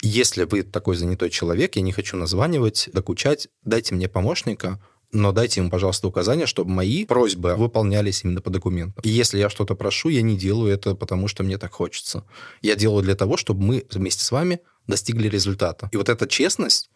Если 0.00 0.44
вы 0.44 0.62
такой 0.62 0.96
занятой 0.96 1.28
человек, 1.30 1.76
я 1.76 1.82
не 1.82 1.92
хочу 1.92 2.16
названивать, 2.16 2.88
докучать, 2.92 3.48
дайте 3.64 3.94
мне 3.94 4.08
помощника, 4.08 4.80
но 5.10 5.32
дайте 5.32 5.60
ему, 5.60 5.70
пожалуйста, 5.70 6.06
указания, 6.06 6.46
чтобы 6.46 6.70
мои 6.70 7.04
просьбы 7.04 7.56
выполнялись 7.56 8.22
именно 8.22 8.40
по 8.40 8.50
документам. 8.50 9.02
И 9.02 9.08
если 9.08 9.38
я 9.38 9.48
что-то 9.48 9.74
прошу, 9.74 10.10
я 10.10 10.22
не 10.22 10.36
делаю 10.36 10.72
это, 10.72 10.94
потому 10.94 11.28
что 11.28 11.42
мне 11.42 11.58
так 11.58 11.72
хочется. 11.72 12.24
Я 12.60 12.76
делаю 12.76 13.02
для 13.02 13.14
того, 13.14 13.36
чтобы 13.36 13.62
мы 13.62 13.86
вместе 13.90 14.24
с 14.24 14.30
вами 14.30 14.60
достигли 14.86 15.28
результата. 15.28 15.88
И 15.92 15.96
вот 15.96 16.08
эта 16.08 16.26
честность, 16.26 16.90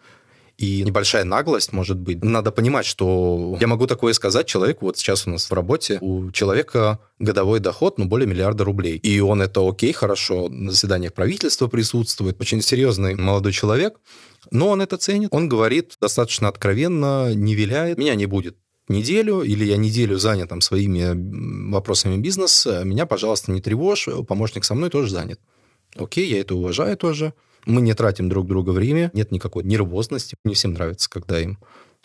и 0.58 0.82
небольшая 0.82 1.24
наглость, 1.24 1.72
может 1.72 1.98
быть. 1.98 2.22
Надо 2.22 2.52
понимать, 2.52 2.86
что 2.86 3.56
я 3.60 3.66
могу 3.66 3.86
такое 3.86 4.12
сказать 4.12 4.46
человеку, 4.46 4.86
вот 4.86 4.96
сейчас 4.96 5.26
у 5.26 5.30
нас 5.30 5.50
в 5.50 5.52
работе, 5.52 5.98
у 6.00 6.30
человека 6.30 6.98
годовой 7.18 7.60
доход, 7.60 7.98
ну, 7.98 8.06
более 8.06 8.26
миллиарда 8.26 8.64
рублей. 8.64 8.96
И 8.98 9.20
он 9.20 9.42
это 9.42 9.66
окей, 9.66 9.92
хорошо, 9.92 10.48
на 10.48 10.70
заседаниях 10.70 11.14
правительства 11.14 11.66
присутствует, 11.66 12.40
очень 12.40 12.62
серьезный 12.62 13.14
молодой 13.14 13.52
человек, 13.52 14.00
но 14.50 14.68
он 14.68 14.80
это 14.82 14.96
ценит, 14.96 15.28
он 15.32 15.48
говорит 15.48 15.96
достаточно 16.00 16.48
откровенно, 16.48 17.34
не 17.34 17.54
виляет, 17.54 17.98
меня 17.98 18.14
не 18.14 18.26
будет 18.26 18.56
неделю, 18.88 19.42
или 19.42 19.64
я 19.64 19.76
неделю 19.76 20.18
занят 20.18 20.48
там 20.48 20.60
своими 20.60 21.70
вопросами 21.70 22.16
бизнеса, 22.16 22.82
меня, 22.84 23.06
пожалуйста, 23.06 23.52
не 23.52 23.60
тревожь, 23.60 24.08
помощник 24.28 24.64
со 24.64 24.74
мной 24.74 24.90
тоже 24.90 25.10
занят. 25.10 25.40
Окей, 25.96 26.28
я 26.28 26.40
это 26.40 26.54
уважаю 26.54 26.96
тоже. 26.96 27.34
Мы 27.64 27.80
не 27.82 27.94
тратим 27.94 28.28
друг 28.28 28.46
друга 28.46 28.70
время, 28.70 29.10
нет 29.14 29.30
никакой 29.30 29.64
нервозности. 29.64 30.36
Не 30.44 30.54
всем 30.54 30.72
нравится, 30.72 31.08
когда 31.08 31.40
им 31.40 31.58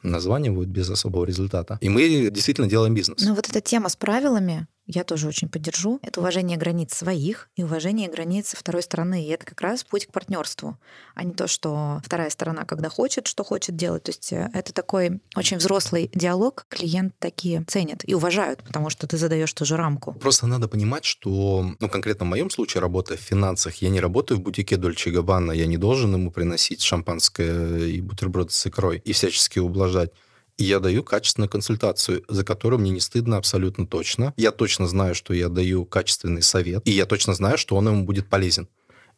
названивают 0.04 0.70
без 0.70 0.90
особого 0.90 1.26
результата. 1.26 1.78
И 1.82 1.90
мы 1.90 2.30
действительно 2.30 2.70
делаем 2.70 2.94
бизнес. 2.94 3.24
Ну 3.24 3.34
вот 3.34 3.50
эта 3.50 3.62
тема 3.62 3.90
с 3.90 3.96
правилами, 3.96 4.68
я 4.88 5.04
тоже 5.04 5.28
очень 5.28 5.50
поддержу. 5.50 6.00
Это 6.02 6.22
уважение 6.22 6.58
границ 6.58 6.94
своих 6.94 7.50
и 7.56 7.64
уважение 7.64 8.10
границ 8.10 8.56
второй 8.58 8.82
стороны. 8.82 9.24
И 9.24 9.28
это 9.28 9.46
как 9.46 9.60
раз 9.62 9.84
путь 9.84 10.08
к 10.08 10.12
партнерству, 10.12 10.78
а 11.14 11.24
не 11.24 11.34
то, 11.34 11.48
что 11.48 12.02
вторая 12.04 12.30
сторона, 12.30 12.64
когда 12.64 12.90
хочет, 12.90 13.28
что 13.28 13.44
хочет 13.44 13.76
делать. 13.76 14.04
То 14.04 14.10
есть 14.12 14.32
э, 14.32 14.50
это 14.54 14.74
такой 14.74 15.20
очень 15.36 15.58
взрослый 15.58 16.10
диалог. 16.14 16.66
Клиент 16.70 17.14
такие 17.20 17.64
ценят 17.68 18.04
и 18.06 18.14
уважают, 18.14 18.64
потому 18.64 18.90
что 18.90 19.08
ты 19.08 19.18
задаешь 19.18 19.52
тоже 19.54 19.76
рамку. 19.76 20.14
Просто 20.14 20.48
надо 20.48 20.68
понимать, 20.68 21.04
что, 21.04 21.76
ну, 21.80 21.90
конкретно 21.90 22.26
в 22.26 22.30
моем 22.30 22.50
случае, 22.50 22.82
работая 22.82 23.18
в 23.18 23.22
финансах, 23.22 23.76
я 23.82 23.90
не 23.90 24.00
работаю 24.00 24.40
в 24.40 24.42
бутике 24.42 24.78
Дольче 24.78 25.12
Габбана, 25.12 25.52
я 25.52 25.68
не 25.68 25.78
должен 25.78 26.14
ему 26.14 26.32
приносить 26.32 26.82
шампанское 26.82 27.88
и 27.88 28.00
бутерброд 28.02 28.52
с 28.54 28.68
икрой 28.68 29.02
и 29.04 29.12
всячески 29.12 29.60
ублажать. 29.60 30.12
Я 30.58 30.80
даю 30.80 31.04
качественную 31.04 31.50
консультацию, 31.50 32.24
за 32.28 32.44
которую 32.44 32.80
мне 32.80 32.90
не 32.90 33.00
стыдно 33.00 33.38
абсолютно 33.38 33.86
точно. 33.86 34.34
Я 34.38 34.52
точно 34.52 34.88
знаю, 34.88 35.14
что 35.14 35.34
я 35.34 35.50
даю 35.50 35.86
качественный 35.86 36.42
совет, 36.42 36.82
и 36.88 36.92
я 36.92 37.06
точно 37.06 37.34
знаю, 37.36 37.58
что 37.58 37.76
он 37.76 37.88
ему 37.88 38.04
будет 38.06 38.28
полезен. 38.28 38.68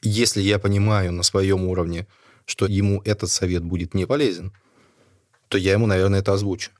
Если 0.01 0.41
я 0.41 0.59
понимаю 0.59 1.13
на 1.13 1.23
своем 1.23 1.65
уровне, 1.65 2.07
что 2.45 2.65
ему 2.65 3.01
этот 3.05 3.29
совет 3.29 3.63
будет 3.63 3.93
не 3.93 4.05
полезен, 4.05 4.51
то 5.47 5.57
я 5.57 5.73
ему, 5.73 5.87
наверное, 5.87 6.19
это 6.19 6.33
озвучу. 6.33 6.71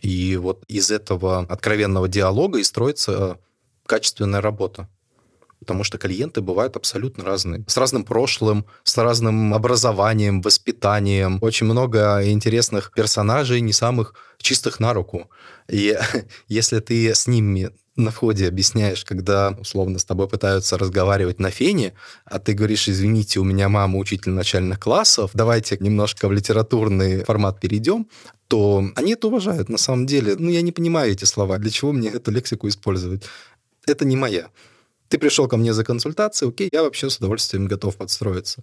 И 0.00 0.36
вот 0.36 0.64
из 0.68 0.90
этого 0.90 1.40
откровенного 1.40 2.08
диалога 2.08 2.58
и 2.58 2.64
строится 2.64 3.38
качественная 3.86 4.40
работа. 4.40 4.88
Потому 5.60 5.84
что 5.84 5.98
клиенты 5.98 6.40
бывают 6.40 6.76
абсолютно 6.76 7.24
разные. 7.24 7.64
С 7.66 7.76
разным 7.76 8.04
прошлым, 8.04 8.64
с 8.84 8.96
разным 8.96 9.54
образованием, 9.54 10.40
воспитанием. 10.40 11.38
Очень 11.40 11.66
много 11.66 12.22
интересных 12.24 12.92
персонажей, 12.94 13.60
не 13.60 13.72
самых 13.72 14.14
чистых 14.38 14.80
на 14.80 14.94
руку. 14.94 15.30
И 15.68 15.96
если 16.48 16.80
ты 16.80 17.14
с 17.14 17.26
ними 17.26 17.70
на 17.98 18.12
входе 18.12 18.46
объясняешь, 18.46 19.04
когда, 19.04 19.56
условно, 19.60 19.98
с 19.98 20.04
тобой 20.04 20.28
пытаются 20.28 20.78
разговаривать 20.78 21.40
на 21.40 21.50
фене, 21.50 21.94
а 22.24 22.38
ты 22.38 22.52
говоришь, 22.52 22.88
извините, 22.88 23.40
у 23.40 23.44
меня 23.44 23.68
мама 23.68 23.98
учитель 23.98 24.30
начальных 24.30 24.78
классов, 24.78 25.32
давайте 25.34 25.76
немножко 25.80 26.28
в 26.28 26.32
литературный 26.32 27.24
формат 27.24 27.60
перейдем, 27.60 28.06
то 28.46 28.84
они 28.94 29.12
это 29.12 29.26
уважают 29.26 29.68
на 29.68 29.78
самом 29.78 30.06
деле. 30.06 30.36
Ну, 30.38 30.48
я 30.48 30.62
не 30.62 30.72
понимаю 30.72 31.12
эти 31.12 31.24
слова. 31.24 31.58
Для 31.58 31.70
чего 31.70 31.92
мне 31.92 32.08
эту 32.08 32.30
лексику 32.30 32.68
использовать? 32.68 33.24
Это 33.84 34.04
не 34.04 34.16
моя. 34.16 34.48
Ты 35.08 35.18
пришел 35.18 35.48
ко 35.48 35.56
мне 35.56 35.72
за 35.72 35.84
консультацией, 35.84 36.50
окей, 36.50 36.68
я 36.70 36.82
вообще 36.82 37.08
с 37.08 37.16
удовольствием 37.16 37.66
готов 37.66 37.96
подстроиться. 37.96 38.60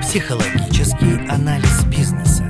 Психологический 0.00 1.28
анализ 1.28 1.84
бизнеса. 1.84 2.49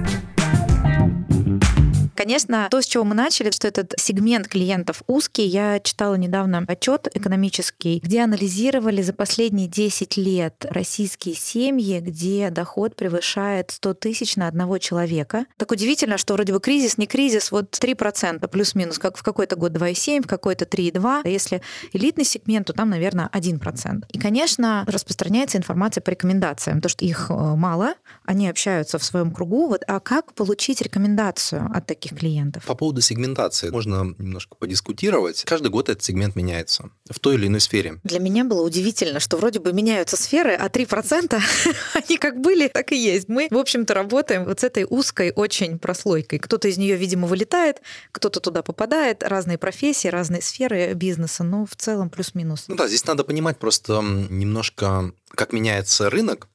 Конечно, 2.21 2.69
то, 2.71 2.83
с 2.83 2.85
чего 2.85 3.05
мы 3.05 3.15
начали, 3.15 3.51
что 3.51 3.67
этот 3.67 3.95
сегмент 3.97 4.47
клиентов 4.47 5.03
узкий, 5.07 5.47
я 5.47 5.81
читала 5.81 6.17
недавно 6.17 6.63
отчет 6.69 7.09
экономический, 7.15 7.99
где 7.99 8.21
анализировали 8.21 9.01
за 9.01 9.15
последние 9.15 9.69
10 9.69 10.19
лет 10.19 10.67
российские 10.69 11.35
семьи, 11.35 11.99
где 12.01 12.51
доход 12.51 12.95
превышает 12.95 13.71
100 13.71 13.95
тысяч 13.95 14.37
на 14.37 14.49
одного 14.49 14.77
человека. 14.77 15.47
Так 15.57 15.73
удивительно, 15.73 16.19
что 16.19 16.35
вроде 16.35 16.53
бы 16.53 16.61
кризис, 16.61 16.99
не 16.99 17.07
кризис, 17.07 17.51
вот 17.51 17.71
3% 17.71 18.47
плюс-минус, 18.49 18.99
как 18.99 19.17
в 19.17 19.23
какой-то 19.23 19.57
год 19.57 19.73
2,7, 19.73 20.25
в 20.25 20.27
какой-то 20.27 20.67
3,2. 20.67 21.23
А 21.25 21.27
если 21.27 21.63
элитный 21.95 22.27
сегмент, 22.27 22.67
то 22.67 22.75
там, 22.75 22.91
наверное, 22.91 23.31
1%. 23.33 24.05
И, 24.11 24.19
конечно, 24.19 24.85
распространяется 24.87 25.57
информация 25.57 26.03
по 26.03 26.11
рекомендациям, 26.11 26.83
то, 26.83 26.91
что 26.91 27.03
их 27.03 27.31
э, 27.31 27.33
мало, 27.33 27.95
они 28.27 28.47
общаются 28.51 28.99
в 28.99 29.05
своем 29.05 29.31
кругу. 29.31 29.69
Вот, 29.69 29.85
а 29.87 30.01
как 30.01 30.35
получить 30.35 30.83
рекомендацию 30.83 31.67
от 31.75 31.87
таких 31.87 32.11
клиентов? 32.21 32.65
По 32.65 32.75
поводу 32.75 33.01
сегментации 33.01 33.71
можно 33.71 34.15
немножко 34.19 34.55
подискутировать. 34.57 35.45
Каждый 35.45 35.71
год 35.71 35.89
этот 35.89 36.03
сегмент 36.05 36.37
меняется 36.37 36.91
в 37.11 37.19
той 37.19 37.35
или 37.37 37.47
иной 37.47 37.61
сфере. 37.61 38.01
Для 38.05 38.21
меня 38.21 38.45
было 38.45 38.63
удивительно, 38.63 39.21
что 39.21 39.37
вроде 39.37 39.59
бы 39.59 39.73
меняются 39.73 40.17
сферы, 40.17 40.53
а 40.53 40.69
3% 40.69 41.41
они 41.95 42.19
как 42.19 42.41
были, 42.41 42.69
так 42.69 42.93
и 42.93 42.97
есть. 42.97 43.29
Мы, 43.29 43.49
в 43.51 43.57
общем-то, 43.57 43.95
работаем 43.95 44.45
вот 44.45 44.61
с 44.61 44.65
этой 44.65 44.87
узкой 44.89 45.33
очень 45.35 45.79
прослойкой. 45.79 46.39
Кто-то 46.39 46.69
из 46.69 46.77
нее, 46.77 46.97
видимо, 46.97 47.27
вылетает, 47.27 47.81
кто-то 48.13 48.41
туда 48.41 48.63
попадает, 48.63 49.23
разные 49.23 49.59
профессии, 49.59 50.09
разные 50.09 50.43
сферы 50.43 50.93
бизнеса, 50.95 51.43
но 51.43 51.65
в 51.65 51.75
целом 51.77 52.11
плюс-минус. 52.11 52.67
Ну 52.69 52.77
да, 52.77 52.87
здесь 52.87 53.07
надо 53.07 53.25
понимать 53.25 53.59
просто 53.59 54.03
немножко, 54.03 55.13
как 55.31 55.53
меняется 55.53 56.11
рынок, 56.11 56.49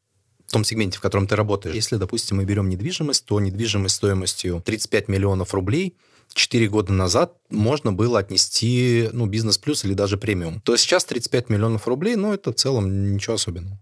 в 0.48 0.52
том 0.52 0.64
сегменте, 0.64 0.98
в 0.98 1.02
котором 1.02 1.28
ты 1.28 1.36
работаешь. 1.36 1.76
Если, 1.76 1.98
допустим, 1.98 2.38
мы 2.38 2.46
берем 2.46 2.70
недвижимость, 2.70 3.26
то 3.26 3.40
недвижимость 3.40 3.96
стоимостью 3.96 4.62
35 4.66 5.08
миллионов 5.08 5.54
рублей 5.54 5.96
4 6.34 6.68
года 6.68 6.94
назад 6.94 7.38
можно 7.50 7.94
было 7.94 8.20
отнести 8.20 9.10
ну, 9.14 9.26
бизнес 9.26 9.58
плюс 9.58 9.86
или 9.86 9.94
даже 9.94 10.18
премиум. 10.18 10.60
То 10.62 10.76
сейчас 10.76 11.06
35 11.06 11.50
миллионов 11.50 11.88
рублей, 11.88 12.16
ну, 12.16 12.34
это 12.34 12.52
в 12.52 12.56
целом 12.56 13.14
ничего 13.14 13.36
особенного. 13.36 13.80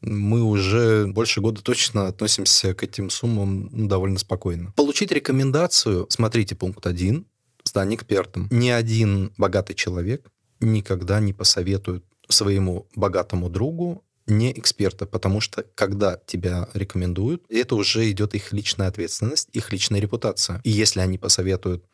Мы 0.00 0.42
уже 0.42 1.06
больше 1.06 1.40
года 1.40 1.62
точно 1.62 2.08
относимся 2.08 2.74
к 2.74 2.82
этим 2.82 3.10
суммам 3.10 3.68
ну, 3.70 3.86
довольно 3.86 4.18
спокойно. 4.18 4.72
Получить 4.74 5.12
рекомендацию, 5.12 6.06
смотрите 6.08 6.56
пункт 6.56 6.86
1, 6.86 7.26
стань 7.64 7.94
экспертом. 7.94 8.48
Ни 8.50 8.70
один 8.70 9.32
богатый 9.36 9.74
человек 9.74 10.26
никогда 10.60 11.20
не 11.20 11.32
посоветует 11.32 12.04
своему 12.28 12.88
богатому 12.94 13.50
другу 13.50 14.04
не 14.26 14.52
эксперта, 14.52 15.06
потому 15.06 15.40
что 15.40 15.64
когда 15.74 16.20
тебя 16.26 16.68
рекомендуют, 16.74 17.44
это 17.48 17.74
уже 17.74 18.10
идет 18.10 18.34
их 18.34 18.52
личная 18.52 18.88
ответственность, 18.88 19.48
их 19.52 19.72
личная 19.72 20.00
репутация. 20.00 20.60
И 20.64 20.70
если 20.70 21.00
они 21.00 21.18
посоветуют 21.18 21.84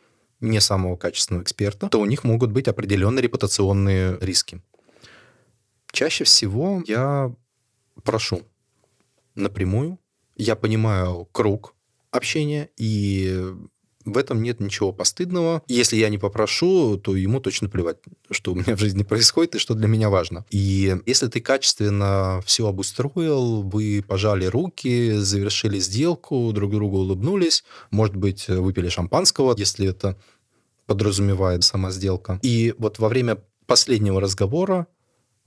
не 0.40 0.60
самого 0.60 0.96
качественного 0.96 1.42
эксперта, 1.42 1.88
то 1.88 2.00
у 2.00 2.06
них 2.06 2.24
могут 2.24 2.52
быть 2.52 2.68
определенные 2.68 3.22
репутационные 3.22 4.18
риски. 4.20 4.62
Чаще 5.90 6.24
всего 6.24 6.82
я 6.86 7.34
прошу 8.04 8.42
напрямую, 9.34 9.98
я 10.36 10.56
понимаю 10.56 11.26
круг 11.32 11.74
общения, 12.10 12.70
и 12.76 13.54
в 14.06 14.16
этом 14.16 14.42
нет 14.42 14.60
ничего 14.60 14.92
постыдного. 14.92 15.62
Если 15.66 15.96
я 15.96 16.08
не 16.08 16.18
попрошу, 16.18 16.96
то 16.96 17.14
ему 17.14 17.40
точно 17.40 17.68
плевать, 17.68 17.98
что 18.30 18.52
у 18.52 18.54
меня 18.54 18.76
в 18.76 18.80
жизни 18.80 19.02
происходит 19.02 19.56
и 19.56 19.58
что 19.58 19.74
для 19.74 19.88
меня 19.88 20.08
важно. 20.08 20.46
И 20.50 20.96
если 21.04 21.26
ты 21.26 21.40
качественно 21.40 22.40
все 22.46 22.68
обустроил, 22.68 23.62
вы 23.62 24.02
пожали 24.06 24.46
руки, 24.46 25.12
завершили 25.12 25.78
сделку, 25.78 26.50
друг 26.52 26.70
другу 26.70 26.98
улыбнулись, 26.98 27.64
может 27.90 28.16
быть, 28.16 28.48
выпили 28.48 28.88
шампанского, 28.88 29.54
если 29.58 29.88
это 29.88 30.16
подразумевает 30.86 31.64
сама 31.64 31.90
сделка. 31.90 32.38
И 32.42 32.74
вот 32.78 32.98
во 32.98 33.08
время 33.08 33.38
последнего 33.66 34.20
разговора 34.20 34.86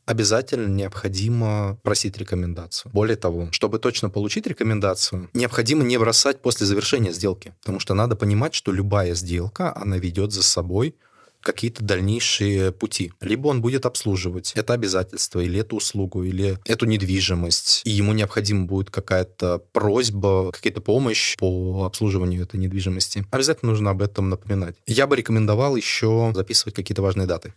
обязательно 0.06 0.68
необходимо 0.68 1.78
просить 1.84 2.18
рекомендацию. 2.18 2.92
Более 2.94 3.18
того, 3.18 3.50
чтобы 3.52 3.80
точно 3.80 4.10
получить 4.10 4.48
рекомендацию, 4.48 5.30
необходимо 5.34 5.84
не 5.84 5.98
бросать 5.98 6.42
после 6.42 6.66
завершения 6.66 7.12
сделки, 7.12 7.54
потому 7.62 7.80
что 7.80 7.94
надо 7.94 8.16
понимать, 8.16 8.54
что 8.54 8.72
любая 8.72 9.16
сделка, 9.16 9.76
она 9.76 9.98
ведет 9.98 10.32
за 10.32 10.44
собой 10.44 10.96
какие-то 11.42 11.84
дальнейшие 11.84 12.72
пути. 12.72 13.14
Либо 13.22 13.48
он 13.48 13.62
будет 13.62 13.86
обслуживать 13.86 14.54
это 14.56 14.74
обязательство, 14.74 15.40
или 15.40 15.60
эту 15.60 15.78
услугу, 15.78 16.24
или 16.24 16.60
эту 16.66 16.86
недвижимость, 16.86 17.82
и 17.86 17.92
ему 17.92 18.14
необходима 18.14 18.66
будет 18.66 18.92
какая-то 18.92 19.60
просьба, 19.72 20.52
какая-то 20.52 20.82
помощь 20.82 21.38
по 21.38 21.86
обслуживанию 21.86 22.44
этой 22.44 22.60
недвижимости. 22.60 23.26
Обязательно 23.32 23.72
нужно 23.72 23.92
об 23.92 24.02
этом 24.02 24.30
напоминать. 24.30 24.76
Я 24.86 25.08
бы 25.08 25.16
рекомендовал 25.16 25.76
еще 25.76 26.32
записывать 26.36 26.76
какие-то 26.76 27.02
важные 27.02 27.28
даты 27.28 27.54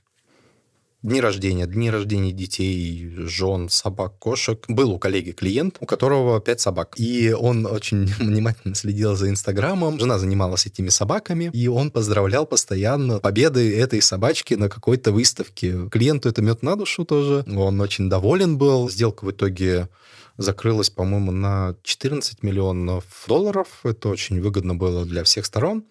дни 1.03 1.21
рождения, 1.21 1.67
дни 1.67 1.91
рождения 1.91 2.33
детей, 2.33 3.13
жен, 3.17 3.69
собак, 3.69 4.19
кошек. 4.19 4.65
Был 4.69 4.93
у 4.93 4.99
коллеги 4.99 5.33
клиент, 5.33 5.77
у 5.81 5.87
которого 5.87 6.41
пять 6.41 6.61
собак. 6.61 6.95
И 6.97 7.33
он 7.33 7.67
очень 7.67 8.05
внимательно 8.19 8.75
следил 8.75 9.17
за 9.17 9.29
Инстаграмом. 9.29 9.99
Жена 9.99 10.19
занималась 10.19 10.67
этими 10.67 10.89
собаками, 10.89 11.51
и 11.53 11.69
он 11.69 11.91
поздравлял 11.91 12.47
постоянно 12.47 13.19
победы 13.19 13.77
этой 13.77 14.01
собачки 14.01 14.55
на 14.55 14.69
какой-то 14.69 15.13
выставке. 15.13 15.89
Клиенту 15.91 16.29
это 16.29 16.43
мед 16.43 16.63
на 16.63 16.77
душу 16.77 17.05
тоже. 17.05 17.45
Он 17.49 17.81
очень 17.81 18.09
доволен 18.09 18.57
был. 18.57 18.89
Сделка 18.89 19.25
в 19.25 19.31
итоге 19.31 19.89
закрылась, 20.37 20.91
по-моему, 20.91 21.33
на 21.33 21.77
14 21.83 22.43
миллионов 22.43 23.05
долларов. 23.27 23.69
Это 23.83 24.09
очень 24.09 24.41
выгодно 24.41 24.75
было 24.75 25.05
для 25.05 25.25
всех 25.25 25.47
сторон. 25.47 25.85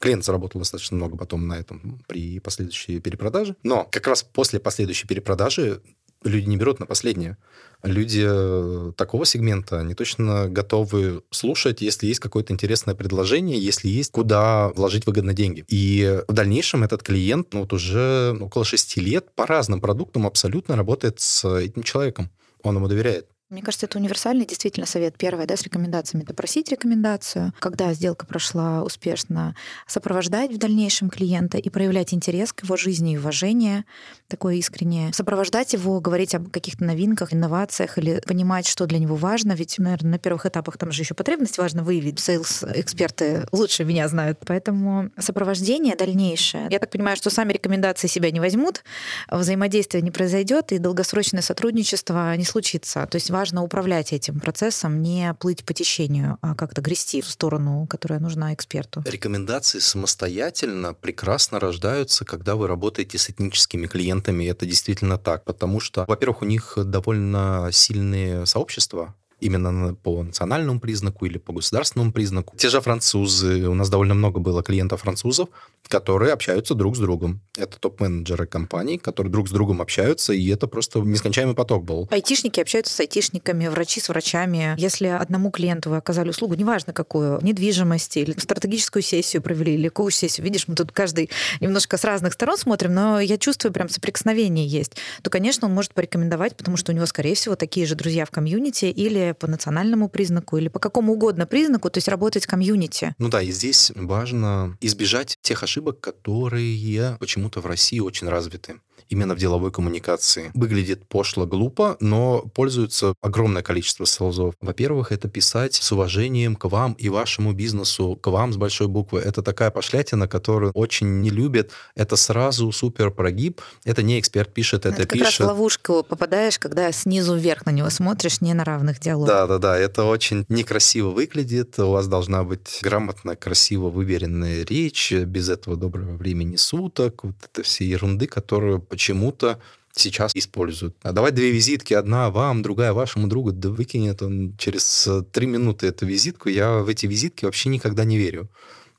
Клиент 0.00 0.24
заработал 0.24 0.60
достаточно 0.60 0.96
много 0.96 1.16
потом 1.16 1.46
на 1.46 1.54
этом 1.54 2.02
при 2.08 2.40
последующей 2.40 3.00
перепродаже. 3.00 3.54
Но 3.62 3.86
как 3.90 4.06
раз 4.06 4.22
после 4.22 4.58
последующей 4.58 5.06
перепродажи 5.06 5.82
люди 6.24 6.48
не 6.48 6.56
берут 6.56 6.80
на 6.80 6.86
последнее. 6.86 7.36
Люди 7.82 8.24
э, 8.26 8.92
такого 8.96 9.24
сегмента, 9.24 9.80
они 9.80 9.94
точно 9.94 10.48
готовы 10.48 11.22
слушать, 11.30 11.80
если 11.80 12.06
есть 12.06 12.20
какое-то 12.20 12.52
интересное 12.52 12.94
предложение, 12.94 13.58
если 13.58 13.88
есть 13.88 14.12
куда 14.12 14.68
вложить 14.70 15.06
выгодно 15.06 15.32
деньги. 15.32 15.64
И 15.68 16.22
в 16.28 16.32
дальнейшем 16.32 16.82
этот 16.82 17.02
клиент 17.02 17.52
ну, 17.52 17.60
вот 17.60 17.72
уже 17.72 18.36
около 18.38 18.64
шести 18.64 19.00
лет 19.00 19.34
по 19.34 19.46
разным 19.46 19.80
продуктам 19.80 20.26
абсолютно 20.26 20.76
работает 20.76 21.20
с 21.20 21.46
этим 21.46 21.82
человеком. 21.82 22.30
Он 22.62 22.76
ему 22.76 22.88
доверяет. 22.88 23.26
Мне 23.50 23.62
кажется, 23.62 23.86
это 23.86 23.98
универсальный 23.98 24.46
действительно 24.46 24.86
совет. 24.86 25.16
Первое, 25.18 25.44
да, 25.44 25.56
с 25.56 25.64
рекомендациями. 25.64 26.22
Это 26.22 26.34
просить 26.34 26.70
рекомендацию, 26.70 27.52
когда 27.58 27.92
сделка 27.94 28.24
прошла 28.24 28.84
успешно, 28.84 29.56
сопровождать 29.88 30.52
в 30.52 30.58
дальнейшем 30.58 31.10
клиента 31.10 31.58
и 31.58 31.68
проявлять 31.68 32.14
интерес 32.14 32.52
к 32.52 32.62
его 32.62 32.76
жизни 32.76 33.14
и 33.14 33.18
уважение 33.18 33.84
такое 34.28 34.54
искреннее. 34.54 35.12
Сопровождать 35.12 35.72
его, 35.72 35.98
говорить 35.98 36.32
об 36.36 36.48
каких-то 36.48 36.84
новинках, 36.84 37.34
инновациях 37.34 37.98
или 37.98 38.22
понимать, 38.24 38.68
что 38.68 38.86
для 38.86 39.00
него 39.00 39.16
важно. 39.16 39.50
Ведь, 39.54 39.78
наверное, 39.78 40.12
на 40.12 40.18
первых 40.20 40.46
этапах 40.46 40.78
там 40.78 40.92
же 40.92 41.02
еще 41.02 41.14
потребность 41.14 41.58
важно 41.58 41.82
выявить. 41.82 42.20
Сейлс-эксперты 42.20 43.48
лучше 43.50 43.84
меня 43.84 44.06
знают. 44.06 44.38
Поэтому 44.46 45.10
сопровождение 45.18 45.96
дальнейшее. 45.96 46.68
Я 46.70 46.78
так 46.78 46.90
понимаю, 46.90 47.16
что 47.16 47.30
сами 47.30 47.52
рекомендации 47.52 48.06
себя 48.06 48.30
не 48.30 48.38
возьмут, 48.38 48.84
взаимодействие 49.28 50.02
не 50.02 50.12
произойдет, 50.12 50.70
и 50.70 50.78
долгосрочное 50.78 51.42
сотрудничество 51.42 52.36
не 52.36 52.44
случится. 52.44 53.08
То 53.10 53.16
есть 53.16 53.28
важно 53.40 53.62
управлять 53.62 54.12
этим 54.12 54.38
процессом, 54.38 55.00
не 55.00 55.32
плыть 55.32 55.64
по 55.64 55.72
течению, 55.72 56.36
а 56.42 56.54
как-то 56.54 56.82
грести 56.82 57.22
в 57.22 57.26
сторону, 57.26 57.86
которая 57.88 58.20
нужна 58.20 58.52
эксперту. 58.52 59.02
Рекомендации 59.06 59.78
самостоятельно 59.78 60.92
прекрасно 60.92 61.58
рождаются, 61.58 62.26
когда 62.26 62.54
вы 62.54 62.68
работаете 62.68 63.16
с 63.16 63.30
этническими 63.30 63.86
клиентами. 63.86 64.44
Это 64.44 64.66
действительно 64.66 65.16
так, 65.16 65.44
потому 65.46 65.80
что, 65.80 66.04
во-первых, 66.06 66.42
у 66.42 66.44
них 66.44 66.74
довольно 66.76 67.70
сильные 67.72 68.44
сообщества, 68.44 69.14
именно 69.40 69.94
по 69.94 70.22
национальному 70.22 70.80
признаку 70.80 71.26
или 71.26 71.38
по 71.38 71.52
государственному 71.52 72.12
признаку. 72.12 72.56
Те 72.56 72.68
же 72.68 72.80
французы, 72.80 73.68
у 73.68 73.74
нас 73.74 73.88
довольно 73.88 74.14
много 74.14 74.40
было 74.40 74.62
клиентов 74.62 75.02
французов, 75.02 75.48
которые 75.88 76.32
общаются 76.32 76.74
друг 76.74 76.96
с 76.96 76.98
другом. 77.00 77.40
Это 77.56 77.78
топ-менеджеры 77.78 78.46
компаний, 78.46 78.98
которые 78.98 79.32
друг 79.32 79.48
с 79.48 79.52
другом 79.52 79.82
общаются, 79.82 80.32
и 80.32 80.48
это 80.48 80.66
просто 80.66 81.00
нескончаемый 81.00 81.54
поток 81.54 81.84
был. 81.84 82.08
Айтишники 82.10 82.60
общаются 82.60 82.94
с 82.94 83.00
айтишниками, 83.00 83.66
врачи 83.68 84.00
с 84.00 84.08
врачами. 84.08 84.74
Если 84.78 85.06
одному 85.06 85.50
клиенту 85.50 85.90
вы 85.90 85.96
оказали 85.96 86.30
услугу, 86.30 86.54
неважно 86.54 86.92
какую, 86.92 87.40
недвижимость 87.42 88.16
или 88.16 88.38
стратегическую 88.38 89.02
сессию 89.02 89.42
провели, 89.42 89.74
или 89.74 89.88
коуч-сессию, 89.88 90.44
видишь, 90.44 90.68
мы 90.68 90.74
тут 90.74 90.92
каждый 90.92 91.30
немножко 91.60 91.96
с 91.96 92.04
разных 92.04 92.34
сторон 92.34 92.56
смотрим, 92.56 92.94
но 92.94 93.20
я 93.20 93.38
чувствую, 93.38 93.72
прям 93.72 93.88
соприкосновение 93.88 94.66
есть, 94.66 94.96
то, 95.22 95.30
конечно, 95.30 95.66
он 95.66 95.74
может 95.74 95.94
порекомендовать, 95.94 96.56
потому 96.56 96.76
что 96.76 96.92
у 96.92 96.94
него, 96.94 97.06
скорее 97.06 97.34
всего, 97.34 97.56
такие 97.56 97.86
же 97.86 97.94
друзья 97.94 98.24
в 98.24 98.30
комьюнити 98.30 98.86
или 98.86 99.29
по 99.34 99.46
национальному 99.46 100.08
признаку, 100.08 100.56
или 100.56 100.68
по 100.68 100.78
какому 100.78 101.12
угодно 101.12 101.46
признаку, 101.46 101.90
то 101.90 101.98
есть 101.98 102.08
работать 102.08 102.44
в 102.44 102.48
комьюнити. 102.48 103.14
Ну 103.18 103.28
да, 103.28 103.42
и 103.42 103.50
здесь 103.50 103.92
важно 103.94 104.76
избежать 104.80 105.38
тех 105.42 105.62
ошибок, 105.62 106.00
которые 106.00 107.16
почему-то 107.18 107.60
в 107.60 107.66
России 107.66 108.00
очень 108.00 108.28
развиты 108.28 108.80
именно 109.08 109.34
в 109.34 109.38
деловой 109.38 109.70
коммуникации. 109.70 110.50
Выглядит 110.54 111.06
пошло, 111.06 111.46
глупо, 111.46 111.96
но 112.00 112.42
пользуется 112.54 113.14
огромное 113.20 113.62
количество 113.62 114.06
селзов. 114.06 114.54
Во-первых, 114.60 115.12
это 115.12 115.28
писать 115.28 115.74
с 115.74 115.92
уважением 115.92 116.56
к 116.56 116.66
вам 116.66 116.92
и 116.94 117.08
вашему 117.08 117.52
бизнесу, 117.52 118.18
к 118.20 118.26
вам 118.30 118.52
с 118.52 118.56
большой 118.56 118.88
буквы. 118.88 119.20
Это 119.20 119.42
такая 119.42 119.70
пошлятина, 119.70 120.28
которую 120.28 120.72
очень 120.72 121.20
не 121.20 121.30
любят. 121.30 121.70
Это 121.94 122.16
сразу 122.16 122.70
супер 122.72 123.10
прогиб. 123.10 123.60
Это 123.84 124.02
не 124.02 124.18
эксперт 124.18 124.52
пишет, 124.52 124.86
это, 124.86 125.02
это 125.02 125.02
как 125.02 125.12
пишет. 125.12 125.40
раз 125.40 125.40
в 125.40 125.50
ловушку 125.50 126.02
попадаешь, 126.02 126.58
когда 126.58 126.92
снизу 126.92 127.36
вверх 127.36 127.66
на 127.66 127.70
него 127.70 127.90
смотришь, 127.90 128.40
не 128.40 128.54
на 128.54 128.64
равных 128.64 129.00
диалогах. 129.00 129.28
Да, 129.28 129.46
да, 129.46 129.58
да. 129.58 129.78
Это 129.78 130.04
очень 130.04 130.44
некрасиво 130.48 131.10
выглядит. 131.10 131.78
У 131.78 131.90
вас 131.90 132.08
должна 132.08 132.44
быть 132.44 132.80
грамотно, 132.82 133.36
красиво 133.36 133.90
выверенная 133.90 134.64
речь, 134.64 135.12
без 135.12 135.48
этого 135.48 135.76
доброго 135.76 136.16
времени 136.16 136.56
суток. 136.56 137.24
Вот 137.24 137.34
это 137.42 137.62
все 137.62 137.84
ерунды, 137.84 138.26
которую 138.26 138.80
почему-то 138.90 139.58
сейчас 139.92 140.32
используют. 140.34 140.96
А 141.02 141.12
давай 141.12 141.32
две 141.32 141.50
визитки, 141.50 141.94
одна 141.94 142.30
вам, 142.30 142.62
другая 142.62 142.92
вашему 142.92 143.26
другу, 143.26 143.52
да 143.52 143.70
выкинет 143.70 144.22
он 144.22 144.54
через 144.58 145.06
э, 145.06 145.22
три 145.32 145.46
минуты 145.46 145.86
эту 145.86 146.06
визитку. 146.06 146.48
Я 146.48 146.78
в 146.78 146.88
эти 146.88 147.06
визитки 147.06 147.44
вообще 147.44 147.70
никогда 147.70 148.04
не 148.04 148.18
верю. 148.18 148.48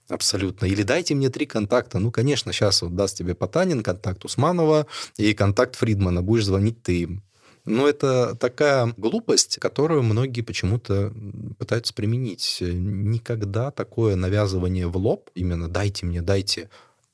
Абсолютно. 0.10 0.66
Или 0.66 0.84
дайте 0.84 1.16
мне 1.16 1.30
три 1.30 1.46
контакта. 1.46 2.00
Ну, 2.00 2.12
конечно, 2.12 2.52
сейчас 2.52 2.82
вот 2.82 2.96
даст 2.96 3.18
тебе 3.18 3.34
Потанин, 3.34 3.82
контакт 3.84 4.26
Усманова 4.26 4.86
и 5.18 5.34
контакт 5.34 5.76
Фридмана. 5.76 6.22
Будешь 6.22 6.46
звонить 6.46 6.84
ты 6.84 7.02
им. 7.02 7.24
Но 7.64 7.88
это 7.88 8.36
такая 8.36 8.94
глупость, 8.98 9.58
которую 9.60 10.04
многие 10.04 10.42
почему-то 10.42 11.14
пытаются 11.58 11.94
применить. 11.94 12.58
Никогда 12.60 13.72
такое 13.72 14.16
навязывание 14.16 14.88
в 14.88 14.98
лоб, 14.98 15.30
именно 15.36 15.70
дайте 15.70 16.06
мне, 16.06 16.22
дайте, 16.22 16.70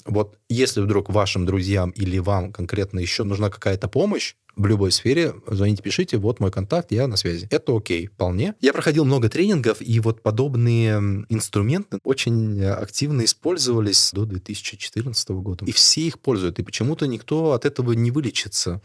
вот 0.08 0.38
если 0.50 0.82
вдруг 0.82 1.10
вашим 1.10 1.46
друзьям 1.46 1.92
или 1.92 2.18
вам 2.20 2.52
конкретно 2.52 3.00
еще 3.00 3.24
нужна 3.24 3.50
какая-то 3.50 3.88
помощь, 3.88 4.36
в 4.58 4.66
любой 4.66 4.92
сфере, 4.92 5.36
звоните, 5.46 5.84
пишите, 5.84 6.18
вот 6.18 6.40
мой 6.40 6.52
контакт, 6.52 6.92
я 6.92 7.08
на 7.08 7.16
связи. 7.16 7.48
Это 7.52 7.78
окей, 7.78 8.08
вполне. 8.08 8.56
Я 8.60 8.74
проходил 8.74 9.06
много 9.06 9.30
тренингов, 9.30 9.78
и 9.82 10.00
вот 10.00 10.24
подобные 10.24 11.26
инструменты 11.30 12.00
очень 12.04 12.64
активно 12.66 13.24
использовались 13.24 14.12
до 14.14 14.26
2014 14.26 15.30
года. 15.30 15.64
И 15.66 15.72
все 15.72 16.02
их 16.02 16.20
пользуют, 16.20 16.58
и 16.58 16.64
почему-то 16.64 17.06
никто 17.06 17.52
от 17.52 17.66
этого 17.66 17.92
не 17.94 18.10
вылечится. 18.10 18.82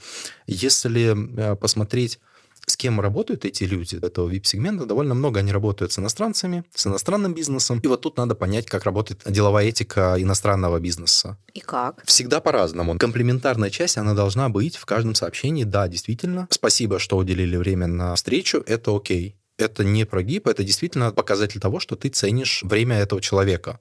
Если 0.47 1.17
э, 1.39 1.57
посмотреть 1.57 2.21
с 2.67 2.77
кем 2.77 3.01
работают 3.01 3.45
эти 3.45 3.65
люди 3.65 3.97
этого 3.97 4.31
VIP-сегмента, 4.31 4.87
довольно 4.87 5.15
много 5.15 5.41
они 5.41 5.53
работают 5.53 5.93
с 5.93 5.99
иностранцами, 5.99 6.65
с 6.75 6.87
иностранным 6.87 7.35
бизнесом. 7.35 7.81
И 7.81 7.87
вот 7.87 8.03
тут 8.03 8.17
надо 8.17 8.35
понять, 8.35 8.67
как 8.67 8.85
работает 8.85 9.23
деловая 9.27 9.67
этика 9.67 10.17
иностранного 10.19 10.79
бизнеса. 10.79 11.37
И 11.55 11.61
как? 11.61 12.03
Всегда 12.05 12.41
по-разному. 12.41 12.99
Комплементарная 12.99 13.71
часть, 13.71 13.99
она 13.99 14.15
должна 14.15 14.49
быть 14.49 14.77
в 14.77 14.87
каждом 14.87 15.15
сообщении. 15.15 15.65
Да, 15.65 15.89
действительно. 15.89 16.47
Спасибо, 16.51 16.99
что 16.99 17.17
уделили 17.17 17.57
время 17.57 17.87
на 17.87 18.15
встречу. 18.15 18.63
Это 18.67 18.95
окей. 18.95 19.37
Это 19.59 19.85
не 19.85 20.05
прогиб, 20.05 20.47
это 20.47 20.65
действительно 20.65 21.13
показатель 21.13 21.61
того, 21.61 21.79
что 21.79 21.95
ты 21.95 22.09
ценишь 22.09 22.63
время 22.63 22.97
этого 22.97 23.21
человека 23.21 23.81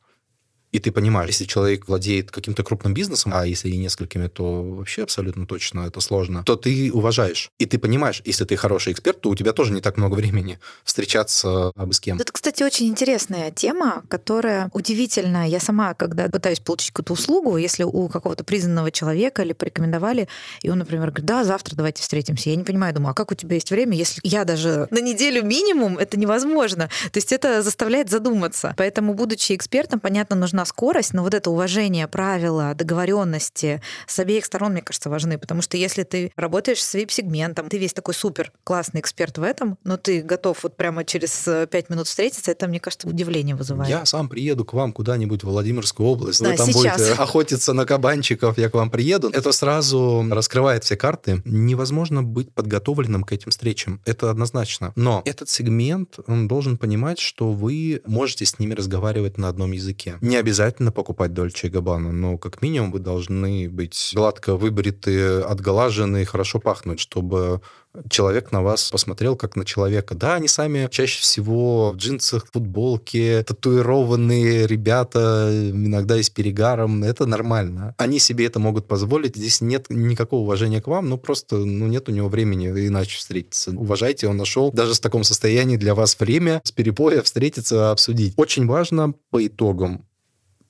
и 0.71 0.79
ты 0.79 0.91
понимаешь, 0.91 1.29
если 1.29 1.45
человек 1.45 1.87
владеет 1.87 2.31
каким-то 2.31 2.63
крупным 2.63 2.93
бизнесом, 2.93 3.31
а 3.35 3.45
если 3.45 3.69
и 3.69 3.77
несколькими, 3.77 4.27
то 4.27 4.63
вообще 4.63 5.03
абсолютно 5.03 5.45
точно 5.45 5.81
это 5.81 5.99
сложно, 5.99 6.43
то 6.43 6.55
ты 6.55 6.91
уважаешь. 6.91 7.49
И 7.59 7.65
ты 7.65 7.77
понимаешь, 7.77 8.21
если 8.25 8.45
ты 8.45 8.55
хороший 8.55 8.93
эксперт, 8.93 9.21
то 9.21 9.29
у 9.29 9.35
тебя 9.35 9.53
тоже 9.53 9.73
не 9.73 9.81
так 9.81 9.97
много 9.97 10.15
времени 10.15 10.59
встречаться 10.83 11.71
абы 11.75 11.93
с 11.93 11.99
кем. 11.99 12.19
Это, 12.19 12.31
кстати, 12.31 12.63
очень 12.63 12.87
интересная 12.87 13.51
тема, 13.51 14.03
которая 14.07 14.69
удивительная. 14.73 15.47
Я 15.47 15.59
сама, 15.59 15.93
когда 15.93 16.29
пытаюсь 16.29 16.59
получить 16.59 16.91
какую-то 16.91 17.13
услугу, 17.13 17.57
если 17.57 17.83
у 17.83 18.07
какого-то 18.07 18.43
признанного 18.43 18.91
человека 18.91 19.41
или 19.41 19.53
порекомендовали, 19.53 20.27
и 20.61 20.69
он, 20.69 20.79
например, 20.79 21.07
говорит, 21.07 21.25
да, 21.25 21.43
завтра 21.43 21.75
давайте 21.75 22.01
встретимся. 22.01 22.49
Я 22.49 22.55
не 22.55 22.63
понимаю, 22.63 22.93
думаю, 22.93 23.11
а 23.11 23.13
как 23.13 23.31
у 23.31 23.35
тебя 23.35 23.55
есть 23.55 23.71
время, 23.71 23.97
если 23.97 24.21
я 24.23 24.45
даже 24.45 24.87
на 24.89 25.01
неделю 25.01 25.43
минимум, 25.43 25.97
это 25.97 26.17
невозможно. 26.17 26.89
То 27.11 27.17
есть 27.17 27.31
это 27.31 27.61
заставляет 27.61 28.09
задуматься. 28.09 28.73
Поэтому, 28.77 29.13
будучи 29.13 29.53
экспертом, 29.53 29.99
понятно, 29.99 30.35
нужна 30.35 30.60
нужна 30.61 30.65
скорость, 30.65 31.13
но 31.13 31.23
вот 31.23 31.33
это 31.33 31.49
уважение, 31.49 32.07
правила, 32.07 32.73
договоренности 32.75 33.81
с 34.07 34.19
обеих 34.19 34.45
сторон, 34.45 34.73
мне 34.73 34.81
кажется, 34.81 35.09
важны. 35.09 35.37
Потому 35.37 35.61
что 35.61 35.77
если 35.77 36.03
ты 36.03 36.31
работаешь 36.35 36.83
с 36.83 36.95
VIP-сегментом, 36.95 37.69
ты 37.69 37.77
весь 37.77 37.93
такой 37.93 38.13
супер 38.13 38.51
классный 38.63 39.01
эксперт 39.01 39.37
в 39.37 39.43
этом, 39.43 39.77
но 39.83 39.97
ты 39.97 40.21
готов 40.21 40.63
вот 40.63 40.77
прямо 40.77 41.03
через 41.03 41.47
э, 41.47 41.67
пять 41.69 41.89
минут 41.89 42.07
встретиться, 42.07 42.51
это, 42.51 42.67
мне 42.67 42.79
кажется, 42.79 43.07
удивление 43.07 43.55
вызывает. 43.55 43.89
Я 43.89 44.05
сам 44.05 44.29
приеду 44.29 44.65
к 44.65 44.73
вам 44.73 44.93
куда-нибудь 44.93 45.43
в 45.43 45.47
Владимирскую 45.47 46.07
область, 46.07 46.41
да, 46.41 46.51
вы 46.51 46.57
там 46.57 46.67
сейчас. 46.67 46.97
будете 46.97 47.21
охотиться 47.21 47.73
на 47.73 47.85
кабанчиков, 47.85 48.57
я 48.57 48.69
к 48.69 48.73
вам 48.73 48.89
приеду. 48.89 49.29
Это 49.29 49.51
сразу 49.51 50.25
раскрывает 50.29 50.83
все 50.83 50.95
карты. 50.95 51.41
Невозможно 51.45 52.23
быть 52.23 52.53
подготовленным 52.53 53.23
к 53.23 53.31
этим 53.31 53.51
встречам. 53.51 54.01
Это 54.05 54.29
однозначно. 54.29 54.93
Но 54.95 55.21
этот 55.25 55.49
сегмент, 55.49 56.19
он 56.27 56.47
должен 56.47 56.77
понимать, 56.77 57.19
что 57.19 57.51
вы 57.51 58.01
можете 58.05 58.45
с 58.45 58.59
ними 58.59 58.73
разговаривать 58.73 59.37
на 59.37 59.47
одном 59.47 59.71
языке. 59.71 60.17
Не 60.21 60.37
обязательно 60.37 60.50
обязательно 60.51 60.91
покупать 60.91 61.33
Дольче 61.33 61.67
и 61.67 61.71
но 61.71 62.37
как 62.37 62.61
минимум 62.61 62.91
вы 62.91 62.99
должны 62.99 63.69
быть 63.69 64.11
гладко 64.13 64.57
выбриты, 64.57 65.39
отглажены, 65.39 66.25
хорошо 66.25 66.59
пахнуть, 66.59 66.99
чтобы 66.99 67.61
человек 68.09 68.51
на 68.51 68.61
вас 68.61 68.89
посмотрел 68.91 69.37
как 69.37 69.55
на 69.55 69.63
человека. 69.63 70.13
Да, 70.13 70.35
они 70.35 70.49
сами 70.49 70.89
чаще 70.91 71.21
всего 71.21 71.91
в 71.91 71.95
джинсах, 71.95 72.47
футболке, 72.51 73.43
татуированные 73.43 74.67
ребята, 74.67 75.49
иногда 75.51 76.17
и 76.17 76.23
с 76.23 76.29
перегаром. 76.29 77.03
Это 77.03 77.25
нормально. 77.25 77.95
Они 77.97 78.19
себе 78.19 78.45
это 78.45 78.59
могут 78.59 78.87
позволить. 78.87 79.37
Здесь 79.37 79.61
нет 79.61 79.85
никакого 79.89 80.41
уважения 80.41 80.81
к 80.81 80.87
вам, 80.87 81.07
ну 81.09 81.17
просто 81.17 81.57
ну, 81.57 81.87
нет 81.87 82.09
у 82.09 82.11
него 82.11 82.27
времени 82.27 82.67
иначе 82.67 83.17
встретиться. 83.17 83.71
Уважайте, 83.71 84.27
он 84.27 84.35
нашел 84.35 84.71
даже 84.71 84.93
в 84.95 84.99
таком 84.99 85.23
состоянии 85.23 85.77
для 85.77 85.95
вас 85.95 86.19
время 86.19 86.61
с 86.65 86.71
перепоя 86.71 87.21
встретиться, 87.21 87.91
обсудить. 87.91 88.33
Очень 88.35 88.67
важно 88.67 89.13
по 89.29 89.45
итогам 89.45 90.05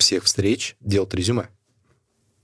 всех 0.02 0.26
встреч 0.26 0.76
делать 0.82 1.14
резюме. 1.14 1.48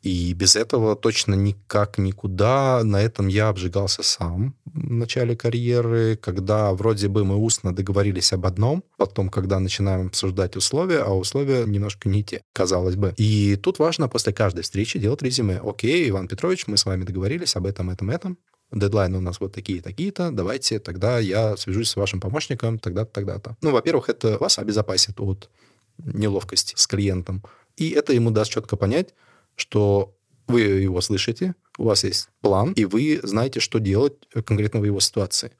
И 0.03 0.33
без 0.33 0.55
этого 0.55 0.95
точно 0.95 1.33
никак 1.33 1.97
никуда. 1.97 2.81
На 2.83 3.01
этом 3.01 3.27
я 3.27 3.49
обжигался 3.49 4.03
сам 4.03 4.55
в 4.65 4.91
начале 4.93 5.35
карьеры, 5.35 6.15
когда 6.15 6.71
вроде 6.73 7.07
бы 7.07 7.25
мы 7.25 7.35
устно 7.35 7.75
договорились 7.75 8.31
об 8.31 8.45
одном, 8.45 8.83
потом, 8.97 9.29
когда 9.29 9.59
начинаем 9.59 10.07
обсуждать 10.07 10.55
условия, 10.55 10.99
а 10.99 11.13
условия 11.13 11.65
немножко 11.65 12.07
не 12.07 12.23
те, 12.23 12.41
казалось 12.53 12.95
бы. 12.95 13.13
И 13.17 13.55
тут 13.57 13.79
важно 13.79 14.07
после 14.07 14.33
каждой 14.33 14.61
встречи 14.61 14.99
делать 14.99 15.23
резюме. 15.23 15.59
Окей, 15.63 16.09
Иван 16.09 16.27
Петрович, 16.27 16.67
мы 16.67 16.77
с 16.77 16.85
вами 16.85 17.03
договорились 17.03 17.55
об 17.55 17.65
этом, 17.65 17.89
этом, 17.89 18.09
этом. 18.09 18.37
Дедлайны 18.71 19.17
у 19.17 19.21
нас 19.21 19.39
вот 19.39 19.53
такие, 19.53 19.81
такие-то. 19.81 20.29
Давайте 20.31 20.79
тогда 20.79 21.19
я 21.19 21.55
свяжусь 21.57 21.89
с 21.89 21.95
вашим 21.95 22.19
помощником 22.19 22.79
тогда-то, 22.79 23.11
тогда-то. 23.11 23.57
Ну, 23.61 23.71
во-первых, 23.71 24.09
это 24.09 24.37
вас 24.37 24.59
обезопасит 24.59 25.19
от 25.19 25.49
неловкости 25.97 26.73
с 26.75 26.87
клиентом. 26.87 27.43
И 27.75 27.91
это 27.91 28.13
ему 28.13 28.31
даст 28.31 28.51
четко 28.51 28.75
понять, 28.75 29.13
что 29.55 30.15
вы 30.47 30.61
его 30.61 31.01
слышите, 31.01 31.55
у 31.77 31.85
вас 31.85 32.03
есть 32.03 32.29
план, 32.41 32.73
и 32.73 32.85
вы 32.85 33.19
знаете, 33.23 33.59
что 33.59 33.79
делать 33.79 34.13
конкретно 34.45 34.79
в 34.79 34.85
его 34.85 34.99
ситуации. 34.99 35.51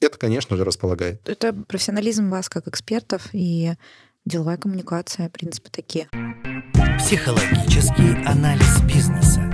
Это, 0.00 0.18
конечно 0.18 0.56
же, 0.56 0.64
располагает. 0.64 1.28
Это 1.28 1.52
профессионализм 1.52 2.30
вас 2.30 2.48
как 2.48 2.68
экспертов 2.68 3.28
и 3.32 3.72
деловая 4.24 4.56
коммуникация, 4.56 5.28
в 5.28 5.32
принципе, 5.32 5.70
такие. 5.70 6.08
Психологический 6.98 8.24
анализ 8.26 8.80
бизнеса. 8.82 9.52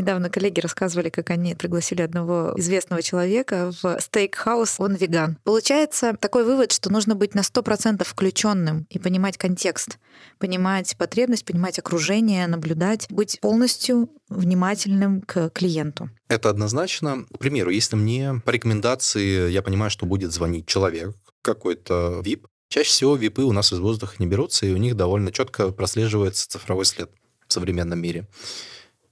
Недавно 0.00 0.30
коллеги 0.30 0.60
рассказывали, 0.60 1.10
как 1.10 1.28
они 1.28 1.54
пригласили 1.54 2.00
одного 2.00 2.54
известного 2.56 3.02
человека 3.02 3.70
в 3.82 4.00
стейкхаус, 4.00 4.76
он 4.78 4.94
веган. 4.94 5.36
Получается 5.44 6.16
такой 6.18 6.44
вывод, 6.44 6.72
что 6.72 6.90
нужно 6.90 7.14
быть 7.14 7.34
на 7.34 7.40
100% 7.40 8.02
включенным 8.02 8.86
и 8.88 8.98
понимать 8.98 9.36
контекст, 9.36 9.98
понимать 10.38 10.96
потребность, 10.96 11.44
понимать 11.44 11.78
окружение, 11.78 12.46
наблюдать, 12.46 13.08
быть 13.10 13.38
полностью 13.42 14.08
внимательным 14.30 15.20
к 15.20 15.50
клиенту. 15.50 16.08
Это 16.28 16.48
однозначно. 16.48 17.26
К 17.34 17.38
примеру, 17.38 17.68
если 17.68 17.96
мне 17.96 18.40
по 18.42 18.52
рекомендации 18.52 19.50
я 19.50 19.60
понимаю, 19.60 19.90
что 19.90 20.06
будет 20.06 20.32
звонить 20.32 20.64
человек, 20.64 21.14
какой-то 21.42 22.22
VIP, 22.24 22.46
чаще 22.70 22.88
всего 22.88 23.16
випы 23.16 23.42
у 23.42 23.52
нас 23.52 23.70
из 23.70 23.80
воздуха 23.80 24.14
не 24.18 24.26
берутся, 24.26 24.64
и 24.64 24.72
у 24.72 24.78
них 24.78 24.96
довольно 24.96 25.30
четко 25.30 25.72
прослеживается 25.72 26.48
цифровой 26.48 26.86
след 26.86 27.10
в 27.46 27.52
современном 27.52 28.00
мире. 28.00 28.26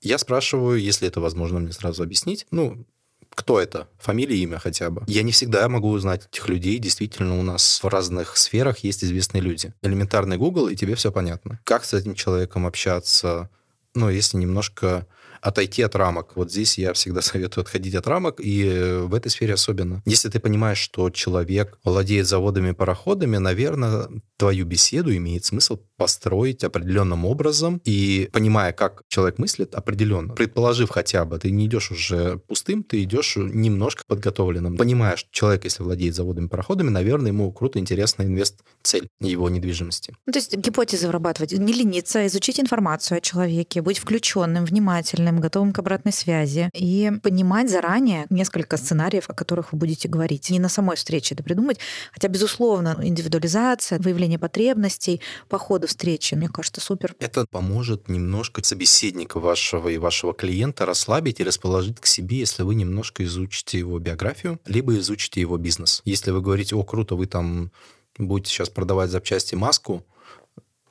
Я 0.01 0.19
спрашиваю, 0.19 0.81
если 0.81 1.09
это 1.09 1.21
возможно 1.21 1.59
мне 1.59 1.73
сразу 1.73 2.03
объяснить, 2.03 2.47
ну, 2.51 2.87
кто 3.31 3.61
это, 3.61 3.89
фамилия, 3.99 4.37
имя 4.39 4.59
хотя 4.59 4.91
бы. 4.91 5.05
Я 5.07 5.23
не 5.23 5.33
всегда 5.33 5.69
могу 5.69 5.91
узнать 5.91 6.27
этих 6.27 6.49
людей. 6.49 6.79
Действительно, 6.79 7.39
у 7.39 7.43
нас 7.43 7.83
в 7.83 7.87
разных 7.87 8.37
сферах 8.37 8.79
есть 8.79 9.05
известные 9.05 9.41
люди. 9.41 9.73
Элементарный 9.83 10.37
Google, 10.37 10.69
и 10.69 10.77
тебе 10.77 10.95
все 10.97 11.13
понятно. 11.13 11.61
Как 11.65 11.85
с 11.85 11.95
этим 11.95 12.15
человеком 12.15 12.67
общаться? 12.67 13.49
Ну, 13.95 14.09
если 14.11 14.39
немножко 14.39 15.07
отойти 15.41 15.83
от 15.83 15.95
рамок. 15.97 16.37
Вот 16.37 16.51
здесь 16.51 16.79
я 16.79 16.93
всегда 16.93 17.23
советую 17.23 17.63
отходить 17.63 17.95
от 17.95 18.07
рамок, 18.07 18.41
и 18.41 18.65
э, 18.65 19.01
в 19.01 19.15
этой 19.15 19.29
сфере 19.29 19.55
особенно. 19.55 20.03
Если 20.07 20.29
ты 20.29 20.41
понимаешь, 20.41 20.79
что 20.79 21.11
человек 21.11 21.79
владеет 21.85 22.27
заводами, 22.27 22.73
пароходами, 22.73 23.37
наверное, 23.39 24.09
твою 24.37 24.65
беседу 24.65 25.15
имеет 25.17 25.45
смысл 25.45 25.79
построить 25.97 26.63
определенным 26.63 27.25
образом 27.25 27.81
и 27.85 28.31
понимая, 28.33 28.73
как 28.73 29.03
человек 29.09 29.39
мыслит, 29.39 29.75
определенно. 29.75 30.35
Предположив 30.35 30.91
хотя 30.91 31.25
бы, 31.25 31.39
ты 31.39 31.51
не 31.51 31.67
идешь 31.67 31.91
уже 31.91 32.39
пустым, 32.47 32.85
ты 32.85 33.03
идешь 33.03 33.35
немножко 33.37 34.05
подготовленным. 34.07 34.77
Понимая, 34.77 35.17
что 35.17 35.29
человек, 35.33 35.65
если 35.65 35.83
владеет 35.83 36.15
заводами, 36.15 36.47
пароходами, 36.47 36.91
наверное, 36.91 37.33
ему 37.33 37.51
круто, 37.53 37.79
интересна 37.81 38.23
инвест-цель 38.23 39.09
его 39.21 39.51
недвижимости. 39.51 40.15
Ну, 40.27 40.33
то 40.33 40.39
есть 40.39 40.57
гипотезы 40.57 41.07
вырабатывать, 41.09 41.53
не 41.53 41.73
лениться, 41.73 42.27
изучить 42.27 42.61
информацию 42.61 43.19
о 43.19 43.21
человеке, 43.21 43.83
быть 43.83 43.99
включенным, 43.99 44.65
внимательным, 44.65 45.28
готовым 45.37 45.73
к 45.73 45.79
обратной 45.79 46.13
связи 46.13 46.71
и 46.75 47.11
понимать 47.23 47.71
заранее 47.71 48.27
несколько 48.31 48.77
сценариев, 48.77 49.29
о 49.29 49.35
которых 49.35 49.73
вы 49.73 49.79
будете 49.79 50.09
говорить. 50.09 50.51
Не 50.51 50.59
на 50.59 50.69
самой 50.69 50.97
встрече 50.97 51.35
это 51.35 51.43
придумать, 51.43 51.79
хотя, 52.13 52.29
безусловно, 52.29 52.97
индивидуализация, 53.03 53.99
выявление 53.99 54.39
потребностей 54.39 55.21
по 55.49 55.59
ходу 55.59 55.87
встречи. 55.87 56.35
Мне 56.35 56.49
кажется, 56.49 56.81
супер. 56.81 57.15
Это 57.21 57.47
поможет 57.51 58.09
немножко 58.09 58.63
собеседника 58.65 59.41
вашего 59.41 59.89
и 59.89 59.99
вашего 59.99 60.35
клиента 60.35 60.87
расслабить 60.87 61.41
и 61.41 61.45
расположить 61.45 62.01
к 62.01 62.07
себе, 62.07 62.39
если 62.39 62.63
вы 62.63 62.75
немножко 62.75 63.25
изучите 63.25 63.79
его 63.79 63.99
биографию, 63.99 64.61
либо 64.67 64.97
изучите 64.99 65.41
его 65.41 65.57
бизнес. 65.57 66.03
Если 66.05 66.31
вы 66.31 66.41
говорите, 66.41 66.77
о, 66.77 66.83
круто, 66.83 67.15
вы 67.15 67.27
там 67.27 67.71
будете 68.19 68.51
сейчас 68.51 68.69
продавать 68.69 69.11
запчасти 69.11 69.55
маску, 69.55 70.05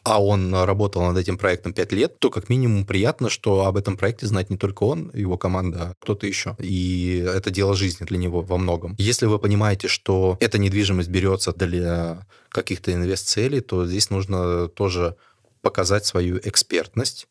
а 0.07 0.23
он 0.23 0.53
работал 0.53 1.01
над 1.03 1.17
этим 1.17 1.37
проектом 1.37 1.73
5 1.73 1.91
лет, 1.91 2.19
то 2.19 2.29
как 2.29 2.47
минимум 2.47 2.85
приятно, 2.85 3.29
что 3.29 3.65
об 3.65 3.75
этом 3.75 3.97
проекте 3.97 4.25
знает 4.25 4.49
не 4.49 4.57
только 4.57 4.83
он, 4.83 5.11
его 5.13 5.37
команда, 5.37 5.81
а 5.81 5.93
кто-то 5.99 6.25
еще. 6.25 6.55
И 6.59 7.17
это 7.27 7.51
дело 7.51 7.75
жизни 7.75 8.05
для 8.05 8.17
него 8.17 8.41
во 8.41 8.57
многом. 8.57 8.95
Если 8.97 9.25
вы 9.25 9.37
понимаете, 9.37 9.89
что 9.89 10.37
эта 10.39 10.59
недвижимость 10.59 11.09
берется 11.09 11.51
для 11.51 12.25
каких-то 12.47 12.93
инвест-целей, 12.93 13.59
то 13.59 13.85
здесь 13.85 14.09
нужно 14.09 14.69
тоже 14.69 15.17
показать 15.61 16.05
свою 16.05 16.39
экспертность 16.41 17.27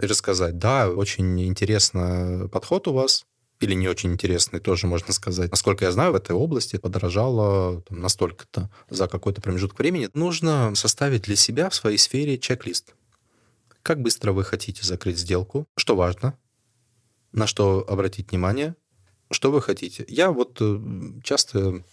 и 0.00 0.06
рассказать, 0.06 0.58
да, 0.58 0.88
очень 0.88 1.42
интересный 1.44 2.48
подход 2.48 2.86
у 2.86 2.92
вас, 2.92 3.24
или 3.60 3.74
не 3.74 3.88
очень 3.88 4.12
интересный, 4.12 4.58
тоже 4.58 4.86
можно 4.86 5.12
сказать. 5.12 5.50
Насколько 5.50 5.84
я 5.84 5.92
знаю, 5.92 6.12
в 6.12 6.16
этой 6.16 6.32
области 6.32 6.76
подорожало 6.76 7.82
там, 7.82 8.00
настолько-то 8.00 8.70
за 8.88 9.06
какой-то 9.06 9.42
промежуток 9.42 9.78
времени. 9.78 10.08
Нужно 10.14 10.74
составить 10.74 11.22
для 11.22 11.36
себя 11.36 11.68
в 11.68 11.74
своей 11.74 11.98
сфере 11.98 12.38
чек-лист. 12.38 12.94
Как 13.82 14.00
быстро 14.00 14.32
вы 14.32 14.44
хотите 14.44 14.84
закрыть 14.84 15.18
сделку, 15.18 15.66
что 15.76 15.94
важно, 15.94 16.38
на 17.32 17.46
что 17.46 17.84
обратить 17.86 18.30
внимание, 18.30 18.74
что 19.30 19.50
вы 19.50 19.62
хотите. 19.62 20.04
Я 20.08 20.32
вот 20.32 20.58
э, 20.60 20.80
часто 21.22 21.84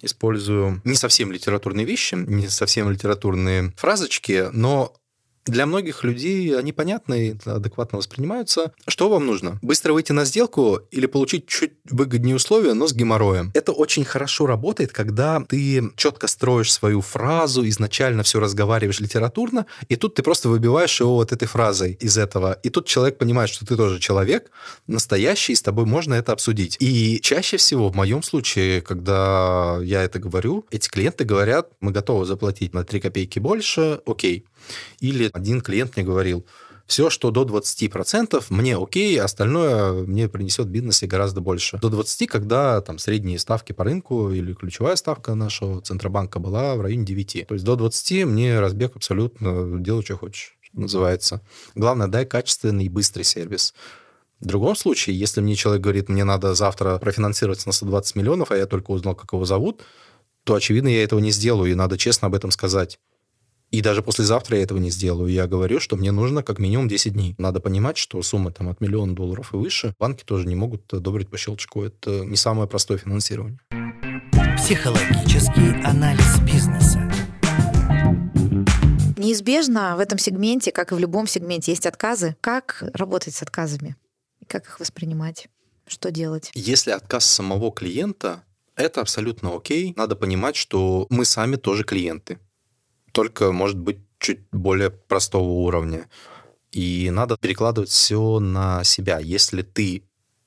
использую 0.00 0.80
не 0.84 0.94
совсем 0.94 1.32
литературные 1.32 1.86
вещи, 1.86 2.14
не 2.14 2.48
совсем 2.48 2.90
литературные 2.90 3.72
фразочки, 3.76 4.48
но 4.52 4.94
для 5.46 5.66
многих 5.66 6.04
людей 6.04 6.56
они 6.58 6.72
понятны 6.72 7.38
адекватно 7.44 7.98
воспринимаются. 7.98 8.72
Что 8.88 9.08
вам 9.08 9.26
нужно? 9.26 9.58
Быстро 9.62 9.92
выйти 9.92 10.12
на 10.12 10.24
сделку 10.24 10.80
или 10.90 11.06
получить 11.06 11.46
чуть 11.46 11.72
выгоднее 11.90 12.36
условия, 12.36 12.74
но 12.74 12.86
с 12.86 12.94
геморроем? 12.94 13.50
Это 13.54 13.72
очень 13.72 14.04
хорошо 14.04 14.46
работает, 14.46 14.92
когда 14.92 15.40
ты 15.40 15.90
четко 15.96 16.26
строишь 16.28 16.72
свою 16.72 17.00
фразу, 17.00 17.66
изначально 17.68 18.22
все 18.22 18.40
разговариваешь 18.40 19.00
литературно, 19.00 19.66
и 19.88 19.96
тут 19.96 20.14
ты 20.14 20.22
просто 20.22 20.48
выбиваешь 20.48 21.00
его 21.00 21.16
вот 21.16 21.32
этой 21.32 21.46
фразой 21.46 21.98
из 22.00 22.16
этого. 22.16 22.54
И 22.62 22.70
тут 22.70 22.86
человек 22.86 23.18
понимает, 23.18 23.50
что 23.50 23.66
ты 23.66 23.76
тоже 23.76 23.98
человек 24.00 24.50
настоящий, 24.86 25.52
и 25.52 25.56
с 25.56 25.62
тобой 25.62 25.84
можно 25.84 26.14
это 26.14 26.32
обсудить. 26.32 26.76
И 26.80 27.20
чаще 27.20 27.56
всего, 27.56 27.90
в 27.90 27.96
моем 27.96 28.22
случае, 28.22 28.80
когда 28.80 29.78
я 29.82 30.02
это 30.02 30.18
говорю, 30.18 30.66
эти 30.70 30.88
клиенты 30.88 31.24
говорят, 31.24 31.68
мы 31.80 31.92
готовы 31.92 32.24
заплатить 32.24 32.72
на 32.74 32.84
3 32.84 33.00
копейки 33.00 33.38
больше, 33.38 34.00
окей. 34.06 34.46
Или 35.00 35.30
один 35.32 35.60
клиент 35.60 35.96
мне 35.96 36.04
говорил, 36.04 36.46
все, 36.86 37.08
что 37.08 37.30
до 37.30 37.44
20%, 37.44 38.44
мне 38.50 38.76
окей, 38.76 39.18
остальное 39.18 39.92
мне 40.04 40.28
принесет 40.28 40.66
в 40.66 40.70
бизнесе 40.70 41.06
гораздо 41.06 41.40
больше. 41.40 41.78
До 41.78 41.88
20, 41.88 42.28
когда 42.28 42.80
там 42.82 42.98
средние 42.98 43.38
ставки 43.38 43.72
по 43.72 43.84
рынку 43.84 44.30
или 44.30 44.52
ключевая 44.52 44.96
ставка 44.96 45.34
нашего 45.34 45.80
Центробанка 45.80 46.38
была 46.38 46.74
в 46.74 46.82
районе 46.82 47.06
9. 47.06 47.46
То 47.48 47.54
есть 47.54 47.64
до 47.64 47.76
20 47.76 48.26
мне 48.26 48.60
разбег 48.60 48.96
абсолютно 48.96 49.80
делай, 49.80 50.04
что 50.04 50.18
хочешь, 50.18 50.56
называется. 50.72 51.40
Главное, 51.74 52.06
дай 52.06 52.26
качественный 52.26 52.84
и 52.84 52.90
быстрый 52.90 53.22
сервис. 53.22 53.72
В 54.40 54.46
другом 54.46 54.76
случае, 54.76 55.18
если 55.18 55.40
мне 55.40 55.54
человек 55.54 55.82
говорит, 55.82 56.10
мне 56.10 56.24
надо 56.24 56.54
завтра 56.54 56.98
профинансироваться 56.98 57.66
на 57.66 57.72
120 57.72 58.16
миллионов, 58.16 58.50
а 58.50 58.56
я 58.56 58.66
только 58.66 58.90
узнал, 58.90 59.14
как 59.14 59.32
его 59.32 59.46
зовут, 59.46 59.80
то, 60.44 60.54
очевидно, 60.54 60.88
я 60.88 61.02
этого 61.02 61.20
не 61.20 61.30
сделаю, 61.30 61.70
и 61.70 61.74
надо 61.74 61.96
честно 61.96 62.26
об 62.26 62.34
этом 62.34 62.50
сказать. 62.50 62.98
И 63.74 63.82
даже 63.82 64.02
послезавтра 64.02 64.56
я 64.56 64.62
этого 64.62 64.78
не 64.78 64.88
сделаю. 64.88 65.32
Я 65.32 65.48
говорю, 65.48 65.80
что 65.80 65.96
мне 65.96 66.12
нужно 66.12 66.44
как 66.44 66.60
минимум 66.60 66.86
10 66.86 67.12
дней. 67.12 67.34
Надо 67.38 67.58
понимать, 67.58 67.96
что 67.96 68.22
суммы 68.22 68.52
там 68.52 68.68
от 68.68 68.80
миллиона 68.80 69.16
долларов 69.16 69.52
и 69.52 69.56
выше 69.56 69.96
банки 69.98 70.22
тоже 70.22 70.46
не 70.46 70.54
могут 70.54 70.94
одобрить 70.94 71.28
по 71.28 71.36
щелчку. 71.36 71.82
Это 71.82 72.24
не 72.24 72.36
самое 72.36 72.68
простое 72.68 72.98
финансирование. 72.98 73.58
Психологический 74.56 75.82
анализ 75.84 76.38
бизнеса. 76.42 77.00
Неизбежно 79.16 79.96
в 79.96 79.98
этом 79.98 80.18
сегменте, 80.18 80.70
как 80.70 80.92
и 80.92 80.94
в 80.94 81.00
любом 81.00 81.26
сегменте, 81.26 81.72
есть 81.72 81.86
отказы. 81.86 82.36
Как 82.40 82.84
работать 82.94 83.34
с 83.34 83.42
отказами? 83.42 83.96
Как 84.46 84.66
их 84.66 84.78
воспринимать? 84.78 85.48
Что 85.88 86.12
делать? 86.12 86.52
Если 86.54 86.92
отказ 86.92 87.24
самого 87.24 87.72
клиента, 87.72 88.44
это 88.76 89.00
абсолютно 89.00 89.56
окей. 89.56 89.94
Надо 89.96 90.14
понимать, 90.14 90.54
что 90.54 91.08
мы 91.10 91.24
сами 91.24 91.56
тоже 91.56 91.82
клиенты 91.82 92.38
только, 93.14 93.52
может 93.52 93.78
быть, 93.78 93.98
чуть 94.18 94.40
более 94.50 94.90
простого 94.90 95.44
уровня. 95.44 96.08
И 96.72 97.10
надо 97.10 97.36
перекладывать 97.36 97.90
все 97.90 98.40
на 98.40 98.82
себя. 98.82 99.20
Если 99.20 99.62
ты 99.62 100.02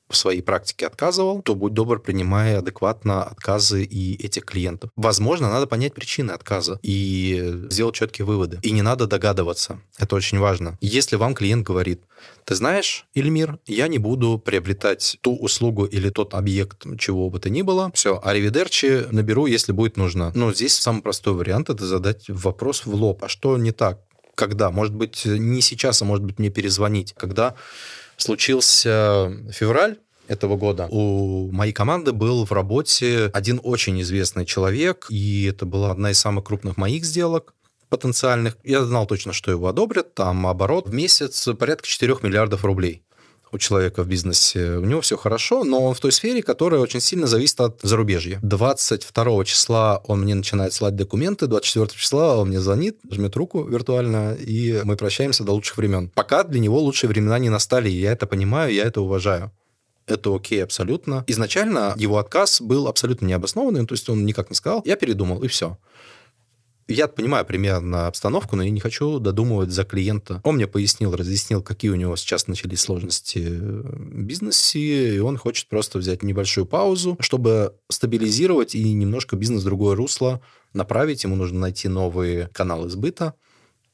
в 0.08 0.16
своей 0.16 0.42
практике 0.42 0.86
отказывал, 0.86 1.42
то 1.42 1.54
будь 1.54 1.74
добр, 1.74 2.00
принимай 2.00 2.56
адекватно 2.56 3.24
отказы 3.24 3.84
и 3.84 4.14
этих 4.24 4.44
клиентов. 4.44 4.90
Возможно, 4.96 5.50
надо 5.50 5.66
понять 5.66 5.94
причины 5.94 6.32
отказа 6.32 6.78
и 6.82 7.66
сделать 7.70 7.94
четкие 7.94 8.24
выводы. 8.24 8.58
И 8.62 8.70
не 8.70 8.82
надо 8.82 9.06
догадываться. 9.06 9.80
Это 9.98 10.16
очень 10.16 10.38
важно. 10.38 10.78
Если 10.80 11.16
вам 11.16 11.34
клиент 11.34 11.66
говорит, 11.66 12.02
ты 12.44 12.54
знаешь, 12.54 13.06
Ильмир, 13.14 13.58
я 13.66 13.88
не 13.88 13.98
буду 13.98 14.38
приобретать 14.38 15.18
ту 15.20 15.36
услугу 15.36 15.84
или 15.84 16.10
тот 16.10 16.34
объект, 16.34 16.86
чего 16.98 17.28
бы 17.28 17.38
то 17.38 17.50
ни 17.50 17.62
было. 17.62 17.90
Все, 17.94 18.20
аривидерчи 18.22 19.06
наберу, 19.10 19.46
если 19.46 19.72
будет 19.72 19.96
нужно. 19.96 20.32
Но 20.34 20.52
здесь 20.52 20.74
самый 20.74 21.02
простой 21.02 21.34
вариант— 21.34 21.68
это 21.70 21.86
задать 21.86 22.24
вопрос 22.28 22.86
в 22.86 22.94
лоб. 22.94 23.22
А 23.22 23.28
что 23.28 23.56
не 23.58 23.72
так? 23.72 24.00
Когда? 24.34 24.70
Может 24.70 24.94
быть, 24.94 25.24
не 25.24 25.60
сейчас, 25.60 26.00
а 26.00 26.04
может 26.04 26.24
быть, 26.24 26.38
мне 26.38 26.48
перезвонить. 26.48 27.12
Когда 27.16 27.56
случился 28.18 29.32
февраль 29.50 29.98
этого 30.28 30.56
года. 30.56 30.86
У 30.90 31.50
моей 31.50 31.72
команды 31.72 32.12
был 32.12 32.44
в 32.44 32.52
работе 32.52 33.30
один 33.32 33.60
очень 33.62 34.00
известный 34.02 34.44
человек, 34.44 35.06
и 35.08 35.46
это 35.46 35.64
была 35.64 35.90
одна 35.90 36.10
из 36.10 36.18
самых 36.18 36.44
крупных 36.44 36.76
моих 36.76 37.04
сделок 37.04 37.54
потенциальных. 37.88 38.58
Я 38.62 38.84
знал 38.84 39.06
точно, 39.06 39.32
что 39.32 39.50
его 39.50 39.66
одобрят. 39.66 40.14
Там 40.14 40.46
оборот 40.46 40.88
в 40.88 40.92
месяц 40.92 41.48
порядка 41.58 41.86
4 41.86 42.16
миллиардов 42.22 42.64
рублей. 42.64 43.02
У 43.52 43.58
человека 43.58 44.02
в 44.02 44.08
бизнесе, 44.08 44.76
у 44.76 44.84
него 44.84 45.00
все 45.00 45.16
хорошо, 45.16 45.64
но 45.64 45.84
он 45.84 45.94
в 45.94 46.00
той 46.00 46.12
сфере, 46.12 46.42
которая 46.42 46.80
очень 46.80 47.00
сильно 47.00 47.26
зависит 47.26 47.60
от 47.60 47.80
зарубежья. 47.82 48.38
22 48.42 49.44
числа 49.44 50.02
он 50.06 50.20
мне 50.20 50.34
начинает 50.34 50.72
слать 50.72 50.96
документы, 50.96 51.46
24 51.46 52.00
числа 52.00 52.36
он 52.36 52.48
мне 52.48 52.60
звонит, 52.60 52.98
жмет 53.10 53.36
руку 53.36 53.64
виртуально, 53.64 54.34
и 54.34 54.80
мы 54.84 54.96
прощаемся 54.96 55.44
до 55.44 55.52
лучших 55.52 55.76
времен. 55.76 56.10
Пока 56.14 56.44
для 56.44 56.60
него 56.60 56.78
лучшие 56.80 57.08
времена 57.08 57.38
не 57.38 57.50
настали, 57.50 57.90
и 57.90 58.00
я 58.00 58.12
это 58.12 58.26
понимаю, 58.26 58.72
я 58.72 58.84
это 58.84 59.00
уважаю 59.00 59.52
это 60.08 60.34
окей 60.34 60.62
абсолютно. 60.62 61.24
Изначально 61.26 61.94
его 61.96 62.18
отказ 62.18 62.60
был 62.60 62.88
абсолютно 62.88 63.26
необоснованный, 63.26 63.86
то 63.86 63.94
есть 63.94 64.08
он 64.08 64.24
никак 64.24 64.50
не 64.50 64.56
сказал, 64.56 64.82
я 64.84 64.96
передумал, 64.96 65.42
и 65.42 65.48
все. 65.48 65.78
Я 66.90 67.06
понимаю 67.06 67.44
примерно 67.44 68.06
обстановку, 68.06 68.56
но 68.56 68.62
я 68.62 68.70
не 68.70 68.80
хочу 68.80 69.18
додумывать 69.18 69.70
за 69.70 69.84
клиента. 69.84 70.40
Он 70.42 70.56
мне 70.56 70.66
пояснил, 70.66 71.14
разъяснил, 71.14 71.62
какие 71.62 71.90
у 71.90 71.96
него 71.96 72.16
сейчас 72.16 72.46
начались 72.46 72.80
сложности 72.80 73.40
в 73.40 74.22
бизнесе, 74.22 75.16
и 75.16 75.18
он 75.18 75.36
хочет 75.36 75.68
просто 75.68 75.98
взять 75.98 76.22
небольшую 76.22 76.64
паузу, 76.64 77.18
чтобы 77.20 77.74
стабилизировать 77.90 78.74
и 78.74 78.94
немножко 78.94 79.36
бизнес 79.36 79.60
в 79.60 79.66
другое 79.66 79.96
русло 79.96 80.40
направить. 80.72 81.24
Ему 81.24 81.36
нужно 81.36 81.60
найти 81.60 81.88
новые 81.88 82.48
каналы 82.54 82.88
сбыта. 82.88 83.34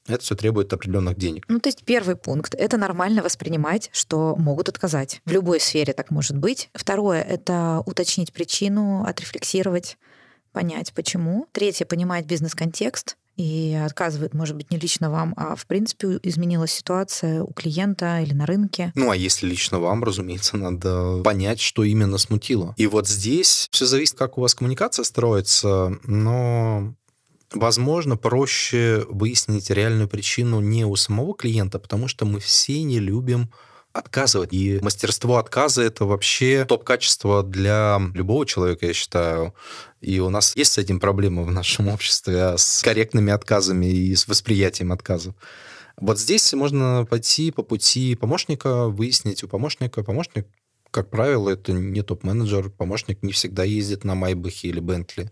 Это 0.07 0.23
все 0.23 0.37
требует 0.37 0.73
определенных 0.73 1.17
денег. 1.17 1.47
Ну, 1.49 1.59
то 1.59 1.69
есть 1.69 1.83
первый 1.85 2.15
пункт— 2.15 2.55
это 2.59 2.77
нормально 2.77 3.23
воспринимать, 3.23 3.91
что 3.93 4.37
могут 4.37 4.69
отказать. 4.69 5.21
В 5.25 5.33
любой 5.33 5.59
сфере 5.59 5.95
так 5.95 6.11
может 6.11 6.37
быть. 6.37 6.69
Второе— 6.75 7.23
это 7.29 7.83
уточнить 7.87 8.33
причину, 8.33 9.03
отрефлексировать 9.05 9.97
понять, 10.55 10.95
почему. 10.95 11.47
Третье, 11.53 11.85
понимать 11.85 12.25
бизнес-контекст, 12.25 13.17
и 13.37 13.75
отказывает, 13.85 14.33
может 14.33 14.57
быть, 14.57 14.71
не 14.71 14.79
лично 14.79 15.11
вам, 15.11 15.35
а 15.37 15.57
в 15.57 15.67
принципе 15.67 16.21
изменилась 16.23 16.71
ситуация 16.71 17.43
у 17.43 17.53
клиента 17.53 18.21
или 18.21 18.33
на 18.33 18.47
рынке. 18.47 18.93
Ну, 18.95 19.11
а 19.11 19.17
если 19.17 19.47
лично 19.47 19.81
вам, 19.81 20.05
разумеется, 20.05 20.57
надо 20.57 21.21
понять, 21.23 21.61
что 21.61 21.83
именно 21.83 22.17
смутило. 22.19 22.75
И 22.77 22.87
вот 22.87 23.09
здесь 23.09 23.69
все 23.73 23.87
зависит, 23.87 24.17
как 24.17 24.39
у 24.39 24.41
вас 24.41 24.55
коммуникация 24.55 25.05
строится, 25.05 25.99
но 26.05 26.95
Возможно, 27.53 28.17
проще 28.17 29.07
выяснить 29.09 29.71
реальную 29.71 30.09
причину 30.09 30.59
не 30.59 30.85
у 30.85 30.97
самого 30.97 31.35
клиента, 31.35 31.79
потому 31.79 32.09
что 32.09 32.25
мы 32.25 32.41
все 32.41 32.83
не 32.83 32.99
любим 32.99 33.49
отказывать. 33.95 34.53
И 34.53 34.79
мастерство 34.83 35.39
отказа— 35.39 35.83
это 35.85 36.05
вообще 36.05 36.67
топ-качество 36.69 37.43
для 37.43 38.01
любого 38.13 38.45
человека, 38.45 38.87
я 38.87 38.93
считаю. 38.93 39.55
И 40.01 40.21
у 40.21 40.29
нас 40.29 40.55
есть 40.57 40.73
с 40.73 40.79
этим 40.79 41.01
проблемы 41.01 41.45
в 41.45 41.51
нашем 41.51 41.89
обществе, 41.95 42.43
а 42.43 42.59
с 42.59 42.83
корректными 42.83 43.33
отказами 43.33 43.87
и 43.87 44.15
с 44.15 44.29
восприятием 44.29 44.93
отказов. 44.93 45.35
Вот 45.97 46.19
здесь 46.19 46.53
можно 46.53 47.07
пойти 47.09 47.53
по 47.53 47.63
пути 47.63 48.17
помощника, 48.17 48.89
выяснить 48.89 49.45
у 49.45 49.49
помощника. 49.49 50.03
Помощник, 50.03 50.49
как 50.91 51.09
правило, 51.09 51.51
это 51.51 51.73
не 51.73 52.03
топ-менеджер. 52.03 52.71
Помощник 52.71 53.23
не 53.23 53.33
всегда 53.33 53.63
ездит 53.63 54.03
на 54.03 54.17
Майбахе 54.17 54.69
или 54.69 54.81
Бентли 54.81 55.31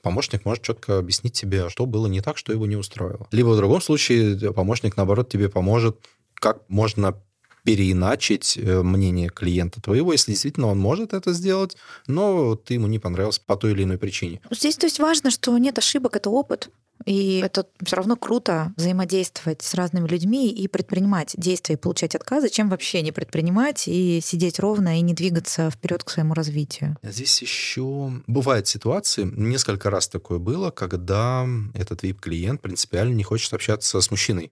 помощник 0.00 0.44
может 0.44 0.62
четко 0.62 0.98
объяснить 0.98 1.34
тебе, 1.34 1.68
что 1.68 1.84
было 1.84 2.06
не 2.06 2.20
так, 2.20 2.38
что 2.38 2.52
его 2.52 2.66
не 2.66 2.76
устроило. 2.76 3.26
Либо 3.32 3.48
в 3.48 3.56
другом 3.56 3.82
случае 3.82 4.52
помощник, 4.52 4.96
наоборот, 4.96 5.28
тебе 5.28 5.48
поможет, 5.50 5.98
как 6.34 6.62
можно 6.68 7.20
переиначить 7.68 8.56
э, 8.56 8.82
мнение 8.82 9.28
клиента 9.28 9.82
твоего, 9.82 10.12
если 10.12 10.32
действительно 10.32 10.68
он 10.68 10.78
может 10.78 11.12
это 11.12 11.34
сделать, 11.34 11.76
но 12.06 12.56
ты 12.56 12.74
ему 12.74 12.86
не 12.86 12.98
понравился 12.98 13.42
по 13.44 13.56
той 13.56 13.72
или 13.72 13.82
иной 13.82 13.98
причине. 13.98 14.40
Здесь 14.50 14.76
то 14.76 14.86
есть 14.86 14.98
важно, 14.98 15.30
что 15.30 15.58
нет 15.58 15.76
ошибок, 15.76 16.16
это 16.16 16.30
опыт. 16.30 16.70
И 17.04 17.40
это 17.44 17.66
все 17.84 17.96
равно 17.96 18.16
круто 18.16 18.72
взаимодействовать 18.76 19.60
с 19.60 19.74
разными 19.74 20.08
людьми 20.08 20.50
и 20.50 20.66
предпринимать 20.66 21.34
действия 21.36 21.74
и 21.74 21.78
получать 21.78 22.14
отказы, 22.14 22.48
чем 22.48 22.70
вообще 22.70 23.02
не 23.02 23.12
предпринимать 23.12 23.86
и 23.86 24.20
сидеть 24.22 24.58
ровно 24.58 24.98
и 24.98 25.02
не 25.02 25.12
двигаться 25.12 25.70
вперед 25.70 26.02
к 26.04 26.10
своему 26.10 26.32
развитию. 26.32 26.96
Здесь 27.02 27.42
еще 27.42 28.12
бывают 28.26 28.66
ситуации, 28.66 29.24
несколько 29.24 29.90
раз 29.90 30.08
такое 30.08 30.38
было, 30.38 30.70
когда 30.70 31.46
этот 31.74 32.02
VIP-клиент 32.02 32.62
принципиально 32.62 33.12
не 33.12 33.24
хочет 33.24 33.52
общаться 33.52 34.00
с 34.00 34.10
мужчиной. 34.10 34.50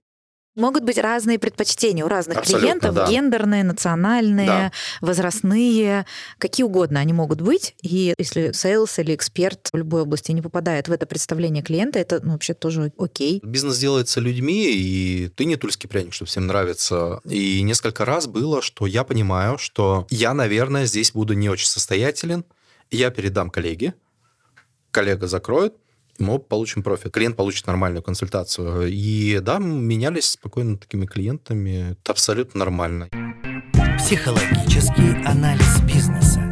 Могут 0.57 0.83
быть 0.83 0.97
разные 0.97 1.37
предпочтения 1.37 2.03
у 2.03 2.07
разных 2.07 2.39
Абсолютно, 2.39 2.67
клиентов, 2.67 2.95
да. 2.95 3.07
гендерные, 3.07 3.63
национальные, 3.63 4.47
да. 4.47 4.71
возрастные, 5.01 6.07
какие 6.39 6.63
угодно 6.63 6.99
они 6.99 7.13
могут 7.13 7.41
быть. 7.41 7.75
И 7.83 8.15
если 8.17 8.51
sales 8.53 8.97
или 8.97 9.13
эксперт 9.13 9.69
в 9.71 9.77
любой 9.77 10.01
области 10.01 10.31
не 10.31 10.41
попадает 10.41 10.87
в 10.87 10.91
это 10.91 11.05
представление 11.05 11.61
клиента, 11.61 11.99
это 11.99 12.21
ну, 12.23 12.31
вообще 12.31 12.55
тоже 12.55 12.91
окей. 12.97 13.39
Бизнес 13.43 13.77
делается 13.77 14.19
людьми, 14.19 14.65
и 14.73 15.29
ты 15.35 15.45
не 15.45 15.57
тульский 15.57 15.87
пряник, 15.87 16.13
что 16.13 16.25
всем 16.25 16.47
нравится. 16.47 17.21
И 17.23 17.61
несколько 17.61 18.03
раз 18.03 18.25
было, 18.25 18.63
что 18.63 18.87
я 18.87 19.03
понимаю, 19.03 19.59
что 19.59 20.07
я, 20.09 20.33
наверное, 20.33 20.85
здесь 20.85 21.11
буду 21.11 21.35
не 21.35 21.49
очень 21.49 21.67
состоятелен, 21.67 22.45
я 22.89 23.11
передам 23.11 23.51
коллеге, 23.51 23.93
коллега 24.89 25.27
закроет, 25.27 25.75
мы 26.19 26.39
получим 26.39 26.83
профит. 26.83 27.11
Клиент 27.11 27.35
получит 27.35 27.67
нормальную 27.67 28.03
консультацию. 28.03 28.87
И 28.87 29.39
да, 29.39 29.59
менялись 29.59 30.31
спокойно 30.31 30.77
такими 30.77 31.05
клиентами. 31.05 31.91
Это 31.91 32.11
абсолютно 32.11 32.59
нормально. 32.59 33.09
Психологический 33.97 35.23
анализ 35.25 35.81
бизнеса. 35.81 36.46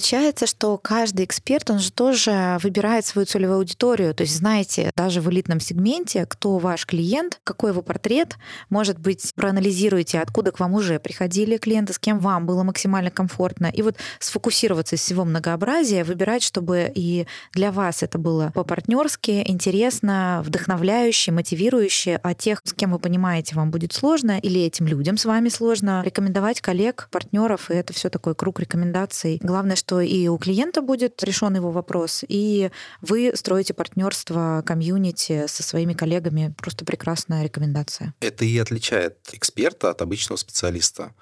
Получается, 0.00 0.46
что 0.46 0.78
каждый 0.78 1.26
эксперт, 1.26 1.68
он 1.68 1.78
же 1.78 1.92
тоже 1.92 2.58
выбирает 2.62 3.04
свою 3.04 3.26
целевую 3.26 3.58
аудиторию. 3.58 4.14
То 4.14 4.22
есть 4.22 4.34
знаете, 4.34 4.90
даже 4.96 5.20
в 5.20 5.28
элитном 5.28 5.60
сегменте, 5.60 6.24
кто 6.24 6.56
ваш 6.56 6.86
клиент, 6.86 7.38
какой 7.44 7.72
его 7.72 7.82
портрет, 7.82 8.38
может 8.70 8.98
быть, 8.98 9.30
проанализируйте, 9.34 10.20
откуда 10.20 10.52
к 10.52 10.60
вам 10.60 10.72
уже 10.72 10.98
приходили 11.00 11.58
клиенты, 11.58 11.92
с 11.92 11.98
кем 11.98 12.18
вам 12.18 12.46
было 12.46 12.62
максимально 12.62 13.10
комфортно. 13.10 13.66
И 13.66 13.82
вот 13.82 13.96
сфокусироваться 14.20 14.96
из 14.96 15.00
всего 15.00 15.26
многообразия, 15.26 16.02
выбирать, 16.02 16.42
чтобы 16.42 16.90
и 16.94 17.26
для 17.52 17.70
вас 17.70 18.02
это 18.02 18.16
было 18.16 18.52
по-партнерски, 18.54 19.42
интересно, 19.46 20.42
вдохновляюще, 20.46 21.30
мотивирующе, 21.30 22.18
а 22.22 22.32
тех, 22.32 22.62
с 22.64 22.72
кем 22.72 22.92
вы 22.92 22.98
понимаете, 22.98 23.54
вам 23.54 23.70
будет 23.70 23.92
сложно, 23.92 24.38
или 24.38 24.62
этим 24.62 24.86
людям 24.86 25.18
с 25.18 25.26
вами 25.26 25.50
сложно, 25.50 26.02
рекомендовать 26.02 26.62
коллег, 26.62 27.08
партнеров, 27.10 27.70
и 27.70 27.74
это 27.74 27.92
все 27.92 28.08
такой 28.08 28.34
круг 28.34 28.60
рекомендаций. 28.60 29.38
Главное 29.42 29.60
Главное, 29.60 29.76
что 29.90 30.00
и 30.00 30.28
у 30.28 30.38
клиента 30.38 30.82
будет 30.82 31.20
решен 31.24 31.56
его 31.56 31.72
вопрос, 31.72 32.24
и 32.28 32.70
вы 33.00 33.32
строите 33.34 33.74
партнерство, 33.74 34.62
комьюнити 34.64 35.48
со 35.48 35.64
своими 35.64 35.94
коллегами. 35.94 36.54
Просто 36.56 36.84
прекрасная 36.84 37.42
рекомендация. 37.42 38.14
Это 38.20 38.44
и 38.44 38.56
отличает 38.58 39.18
эксперта 39.32 39.90
от 39.90 40.00
обычного 40.00 40.36
специалиста. 40.36 41.12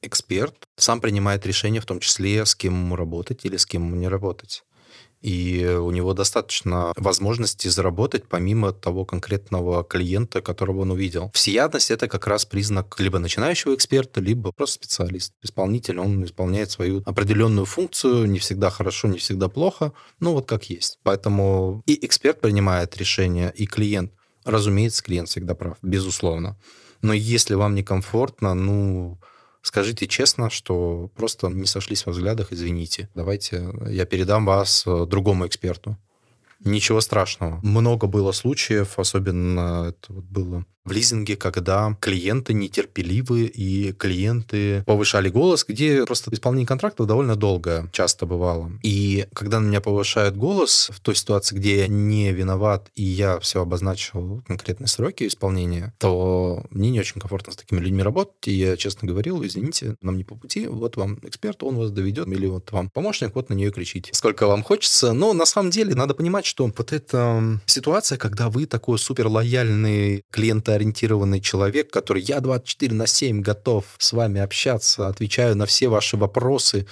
Эксперт 0.00 0.54
сам 0.76 1.02
принимает 1.02 1.44
решение, 1.44 1.82
в 1.82 1.86
том 1.86 2.00
числе, 2.00 2.46
с 2.46 2.54
кем 2.54 2.72
ему 2.72 2.96
работать 2.96 3.44
или 3.44 3.58
с 3.58 3.66
кем 3.66 3.84
ему 3.86 3.96
не 3.96 4.08
работать 4.08 4.64
и 5.24 5.64
у 5.64 5.90
него 5.90 6.12
достаточно 6.12 6.92
возможностей 6.96 7.70
заработать 7.70 8.28
помимо 8.28 8.72
того 8.72 9.06
конкретного 9.06 9.82
клиента, 9.82 10.42
которого 10.42 10.82
он 10.82 10.90
увидел. 10.90 11.30
Всеядность— 11.32 11.90
это 11.92 12.08
как 12.08 12.26
раз 12.26 12.44
признак 12.44 13.00
либо 13.00 13.18
начинающего 13.18 13.74
эксперта, 13.74 14.20
либо 14.20 14.52
просто 14.52 14.74
специалист. 14.74 15.32
Исполнитель, 15.42 15.98
он 15.98 16.22
исполняет 16.24 16.70
свою 16.70 17.02
определенную 17.06 17.64
функцию, 17.64 18.26
не 18.26 18.38
всегда 18.38 18.68
хорошо, 18.68 19.08
не 19.08 19.16
всегда 19.16 19.48
плохо, 19.48 19.94
ну 20.20 20.34
вот 20.34 20.46
как 20.46 20.64
есть. 20.64 20.98
Поэтому 21.02 21.82
и 21.86 22.04
эксперт 22.04 22.42
принимает 22.42 22.94
решение, 22.98 23.50
и 23.56 23.66
клиент. 23.66 24.12
Разумеется, 24.44 25.02
клиент 25.02 25.30
всегда 25.30 25.54
прав, 25.54 25.78
безусловно. 25.80 26.58
Но 27.00 27.14
если 27.14 27.54
вам 27.54 27.74
некомфортно, 27.74 28.52
ну, 28.52 29.18
Скажите 29.64 30.06
честно, 30.06 30.50
что 30.50 31.10
просто 31.16 31.48
не 31.48 31.64
сошлись 31.64 32.04
во 32.04 32.12
взглядах, 32.12 32.52
извините. 32.52 33.08
Давайте 33.14 33.72
я 33.88 34.04
передам 34.04 34.44
вас 34.44 34.84
э, 34.86 35.06
другому 35.06 35.46
эксперту. 35.46 35.96
Ничего 36.62 37.00
страшного. 37.00 37.60
Много 37.62 38.06
было 38.06 38.32
случаев, 38.32 38.98
особенно 38.98 39.86
это 39.88 40.12
вот 40.12 40.24
было 40.24 40.66
в 40.84 40.92
лизинге, 40.92 41.36
когда 41.36 41.96
клиенты 42.00 42.52
нетерпеливы 42.52 43.44
и 43.46 43.92
клиенты 43.92 44.82
повышали 44.84 45.30
голос, 45.30 45.64
где 45.66 46.04
просто 46.04 46.32
исполнение 46.32 46.66
контрактов 46.66 47.06
довольно 47.06 47.36
долго 47.36 47.88
часто 47.92 48.26
бывало. 48.26 48.72
И 48.82 49.26
когда 49.34 49.60
на 49.60 49.66
меня 49.66 49.80
повышают 49.80 50.36
голос 50.36 50.90
в 50.92 51.00
той 51.00 51.14
ситуации, 51.14 51.56
где 51.56 51.78
я 51.78 51.88
не 51.88 52.32
виноват, 52.32 52.90
и 52.94 53.02
я 53.02 53.38
все 53.40 53.62
обозначил 53.62 54.42
конкретные 54.46 54.88
сроки 54.88 55.26
исполнения, 55.26 55.94
то 55.98 56.64
мне 56.70 56.90
не 56.90 57.00
очень 57.00 57.20
комфортно 57.20 57.52
с 57.52 57.56
такими 57.56 57.80
людьми 57.80 58.02
работать. 58.02 58.48
И 58.48 58.52
я 58.52 58.76
честно 58.76 59.08
говорил, 59.08 59.44
извините, 59.44 59.96
нам 60.02 60.16
не 60.16 60.24
по 60.24 60.34
пути, 60.34 60.66
вот 60.66 60.96
вам 60.96 61.18
эксперт, 61.22 61.62
он 61.62 61.76
вас 61.76 61.90
доведет, 61.90 62.26
или 62.28 62.46
вот 62.46 62.72
вам 62.72 62.90
помощник, 62.90 63.34
вот 63.34 63.48
на 63.48 63.54
нее 63.54 63.70
кричите. 63.70 64.10
Сколько 64.12 64.46
вам 64.46 64.62
хочется. 64.62 65.12
Но 65.12 65.32
на 65.32 65.46
самом 65.46 65.70
деле 65.70 65.94
надо 65.94 66.14
понимать, 66.14 66.44
что 66.44 66.66
вот 66.66 66.92
эта 66.92 67.60
ситуация, 67.66 68.18
когда 68.18 68.50
вы 68.50 68.66
такой 68.66 68.98
супер 68.98 69.28
лояльный 69.28 70.24
клиент 70.30 70.68
ориентированный 70.74 71.40
человек, 71.40 71.90
который 71.90 72.22
я 72.22 72.40
24 72.40 72.94
на 72.94 73.06
7 73.06 73.40
готов 73.40 73.84
с 73.98 74.12
вами 74.12 74.40
общаться, 74.40 75.08
отвечаю 75.08 75.56
на 75.56 75.66
все 75.66 75.88
ваши 75.88 76.16
вопросы, 76.16 76.86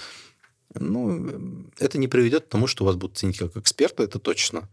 ну, 0.74 1.66
это 1.78 1.98
не 1.98 2.08
приведет 2.08 2.44
к 2.44 2.48
тому, 2.48 2.66
что 2.66 2.84
вас 2.84 2.96
будут 2.96 3.18
ценить 3.18 3.38
как 3.38 3.56
эксперта, 3.56 4.02
это 4.02 4.18
точно. 4.18 4.68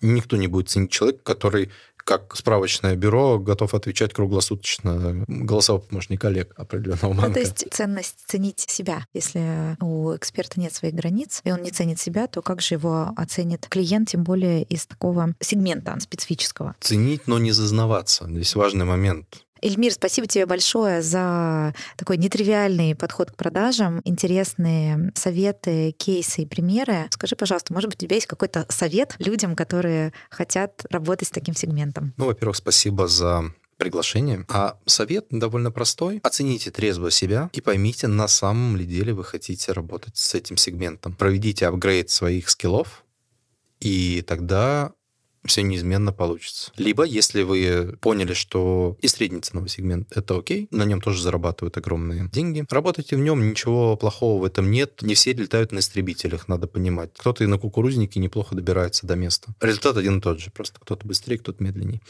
Никто 0.00 0.36
не 0.36 0.46
будет 0.46 0.68
ценить 0.68 0.90
человека, 0.90 1.22
который 1.22 1.70
как 2.10 2.34
справочное 2.34 2.96
бюро, 2.96 3.38
готов 3.38 3.72
отвечать 3.72 4.12
круглосуточно 4.12 5.24
голосовой 5.28 5.80
помощник 5.80 6.20
коллег 6.20 6.52
определенного 6.56 7.12
банка. 7.12 7.28
Ну, 7.28 7.34
то 7.34 7.38
есть 7.38 7.64
ценность 7.70 8.16
ценить 8.26 8.58
себя. 8.58 9.06
Если 9.14 9.76
у 9.80 10.16
эксперта 10.16 10.58
нет 10.58 10.74
своих 10.74 10.94
границ, 10.94 11.40
и 11.44 11.52
он 11.52 11.62
не 11.62 11.70
ценит 11.70 12.00
себя, 12.00 12.26
то 12.26 12.42
как 12.42 12.62
же 12.62 12.74
его 12.74 13.12
оценит 13.16 13.68
клиент, 13.68 14.08
тем 14.08 14.24
более 14.24 14.64
из 14.64 14.86
такого 14.86 15.36
сегмента 15.38 15.96
специфического? 16.00 16.74
Ценить, 16.80 17.28
но 17.28 17.38
не 17.38 17.52
зазнаваться. 17.52 18.26
Здесь 18.28 18.56
важный 18.56 18.86
момент. 18.86 19.44
Эльмир, 19.62 19.92
спасибо 19.92 20.26
тебе 20.26 20.46
большое 20.46 21.02
за 21.02 21.74
такой 21.96 22.16
нетривиальный 22.16 22.94
подход 22.94 23.30
к 23.30 23.36
продажам, 23.36 24.00
интересные 24.04 25.12
советы, 25.14 25.92
кейсы 25.92 26.42
и 26.42 26.46
примеры. 26.46 27.08
Скажи, 27.10 27.36
пожалуйста, 27.36 27.72
может 27.72 27.90
быть, 27.90 28.02
у 28.02 28.06
тебя 28.06 28.16
есть 28.16 28.26
какой-то 28.26 28.66
совет 28.68 29.14
людям, 29.18 29.56
которые 29.56 30.12
хотят 30.30 30.86
работать 30.90 31.28
с 31.28 31.30
таким 31.30 31.54
сегментом? 31.54 32.14
Ну, 32.16 32.26
во-первых, 32.26 32.56
спасибо 32.56 33.06
за 33.06 33.52
приглашение. 33.76 34.44
А 34.48 34.78
совет 34.86 35.26
довольно 35.30 35.72
простой. 35.72 36.20
Оцените 36.22 36.70
трезво 36.70 37.10
себя 37.10 37.50
и 37.52 37.60
поймите, 37.60 38.06
на 38.06 38.28
самом 38.28 38.76
ли 38.76 38.84
деле 38.84 39.14
вы 39.14 39.24
хотите 39.24 39.72
работать 39.72 40.16
с 40.16 40.34
этим 40.34 40.56
сегментом. 40.56 41.14
Проведите 41.14 41.66
апгрейд 41.66 42.10
своих 42.10 42.50
скиллов, 42.50 43.04
и 43.80 44.22
тогда 44.26 44.92
все 45.44 45.62
неизменно 45.62 46.12
получится. 46.12 46.72
Либо, 46.76 47.04
если 47.04 47.42
вы 47.42 47.96
поняли, 48.00 48.34
что 48.34 48.96
и 49.00 49.08
средний 49.08 49.40
ценовый 49.40 49.68
сегмент— 49.68 50.08
это 50.14 50.38
окей, 50.38 50.68
на 50.70 50.84
нем 50.84 51.00
тоже 51.00 51.22
зарабатывают 51.22 51.76
огромные 51.76 52.28
деньги, 52.30 52.64
работайте 52.68 53.16
в 53.16 53.20
нем, 53.20 53.48
ничего 53.48 53.96
плохого 53.96 54.40
в 54.40 54.44
этом 54.44 54.70
нет. 54.70 55.02
Не 55.02 55.14
все 55.14 55.32
летают 55.32 55.72
на 55.72 55.78
истребителях, 55.78 56.48
надо 56.48 56.66
понимать. 56.66 57.10
Кто-то 57.16 57.44
и 57.44 57.46
на 57.46 57.58
кукурузнике 57.58 58.20
неплохо 58.20 58.54
добирается 58.54 59.06
до 59.06 59.16
места. 59.16 59.54
Результат 59.60 59.96
один 59.96 60.18
и 60.18 60.20
тот 60.20 60.40
же, 60.40 60.50
просто 60.50 60.78
кто-то 60.80 61.06
быстрее, 61.06 61.38
кто-то 61.38 61.62
медленнее. 61.62 62.00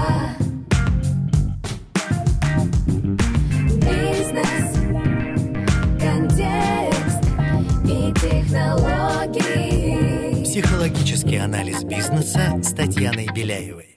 и 8.53 8.55
технологии. 8.55 10.45
Психологический 10.45 11.37
анализ 11.37 11.85
бизнеса 11.85 12.61
с 12.63 12.73
Татьяной 12.73 13.29
Беляевой. 13.35 13.92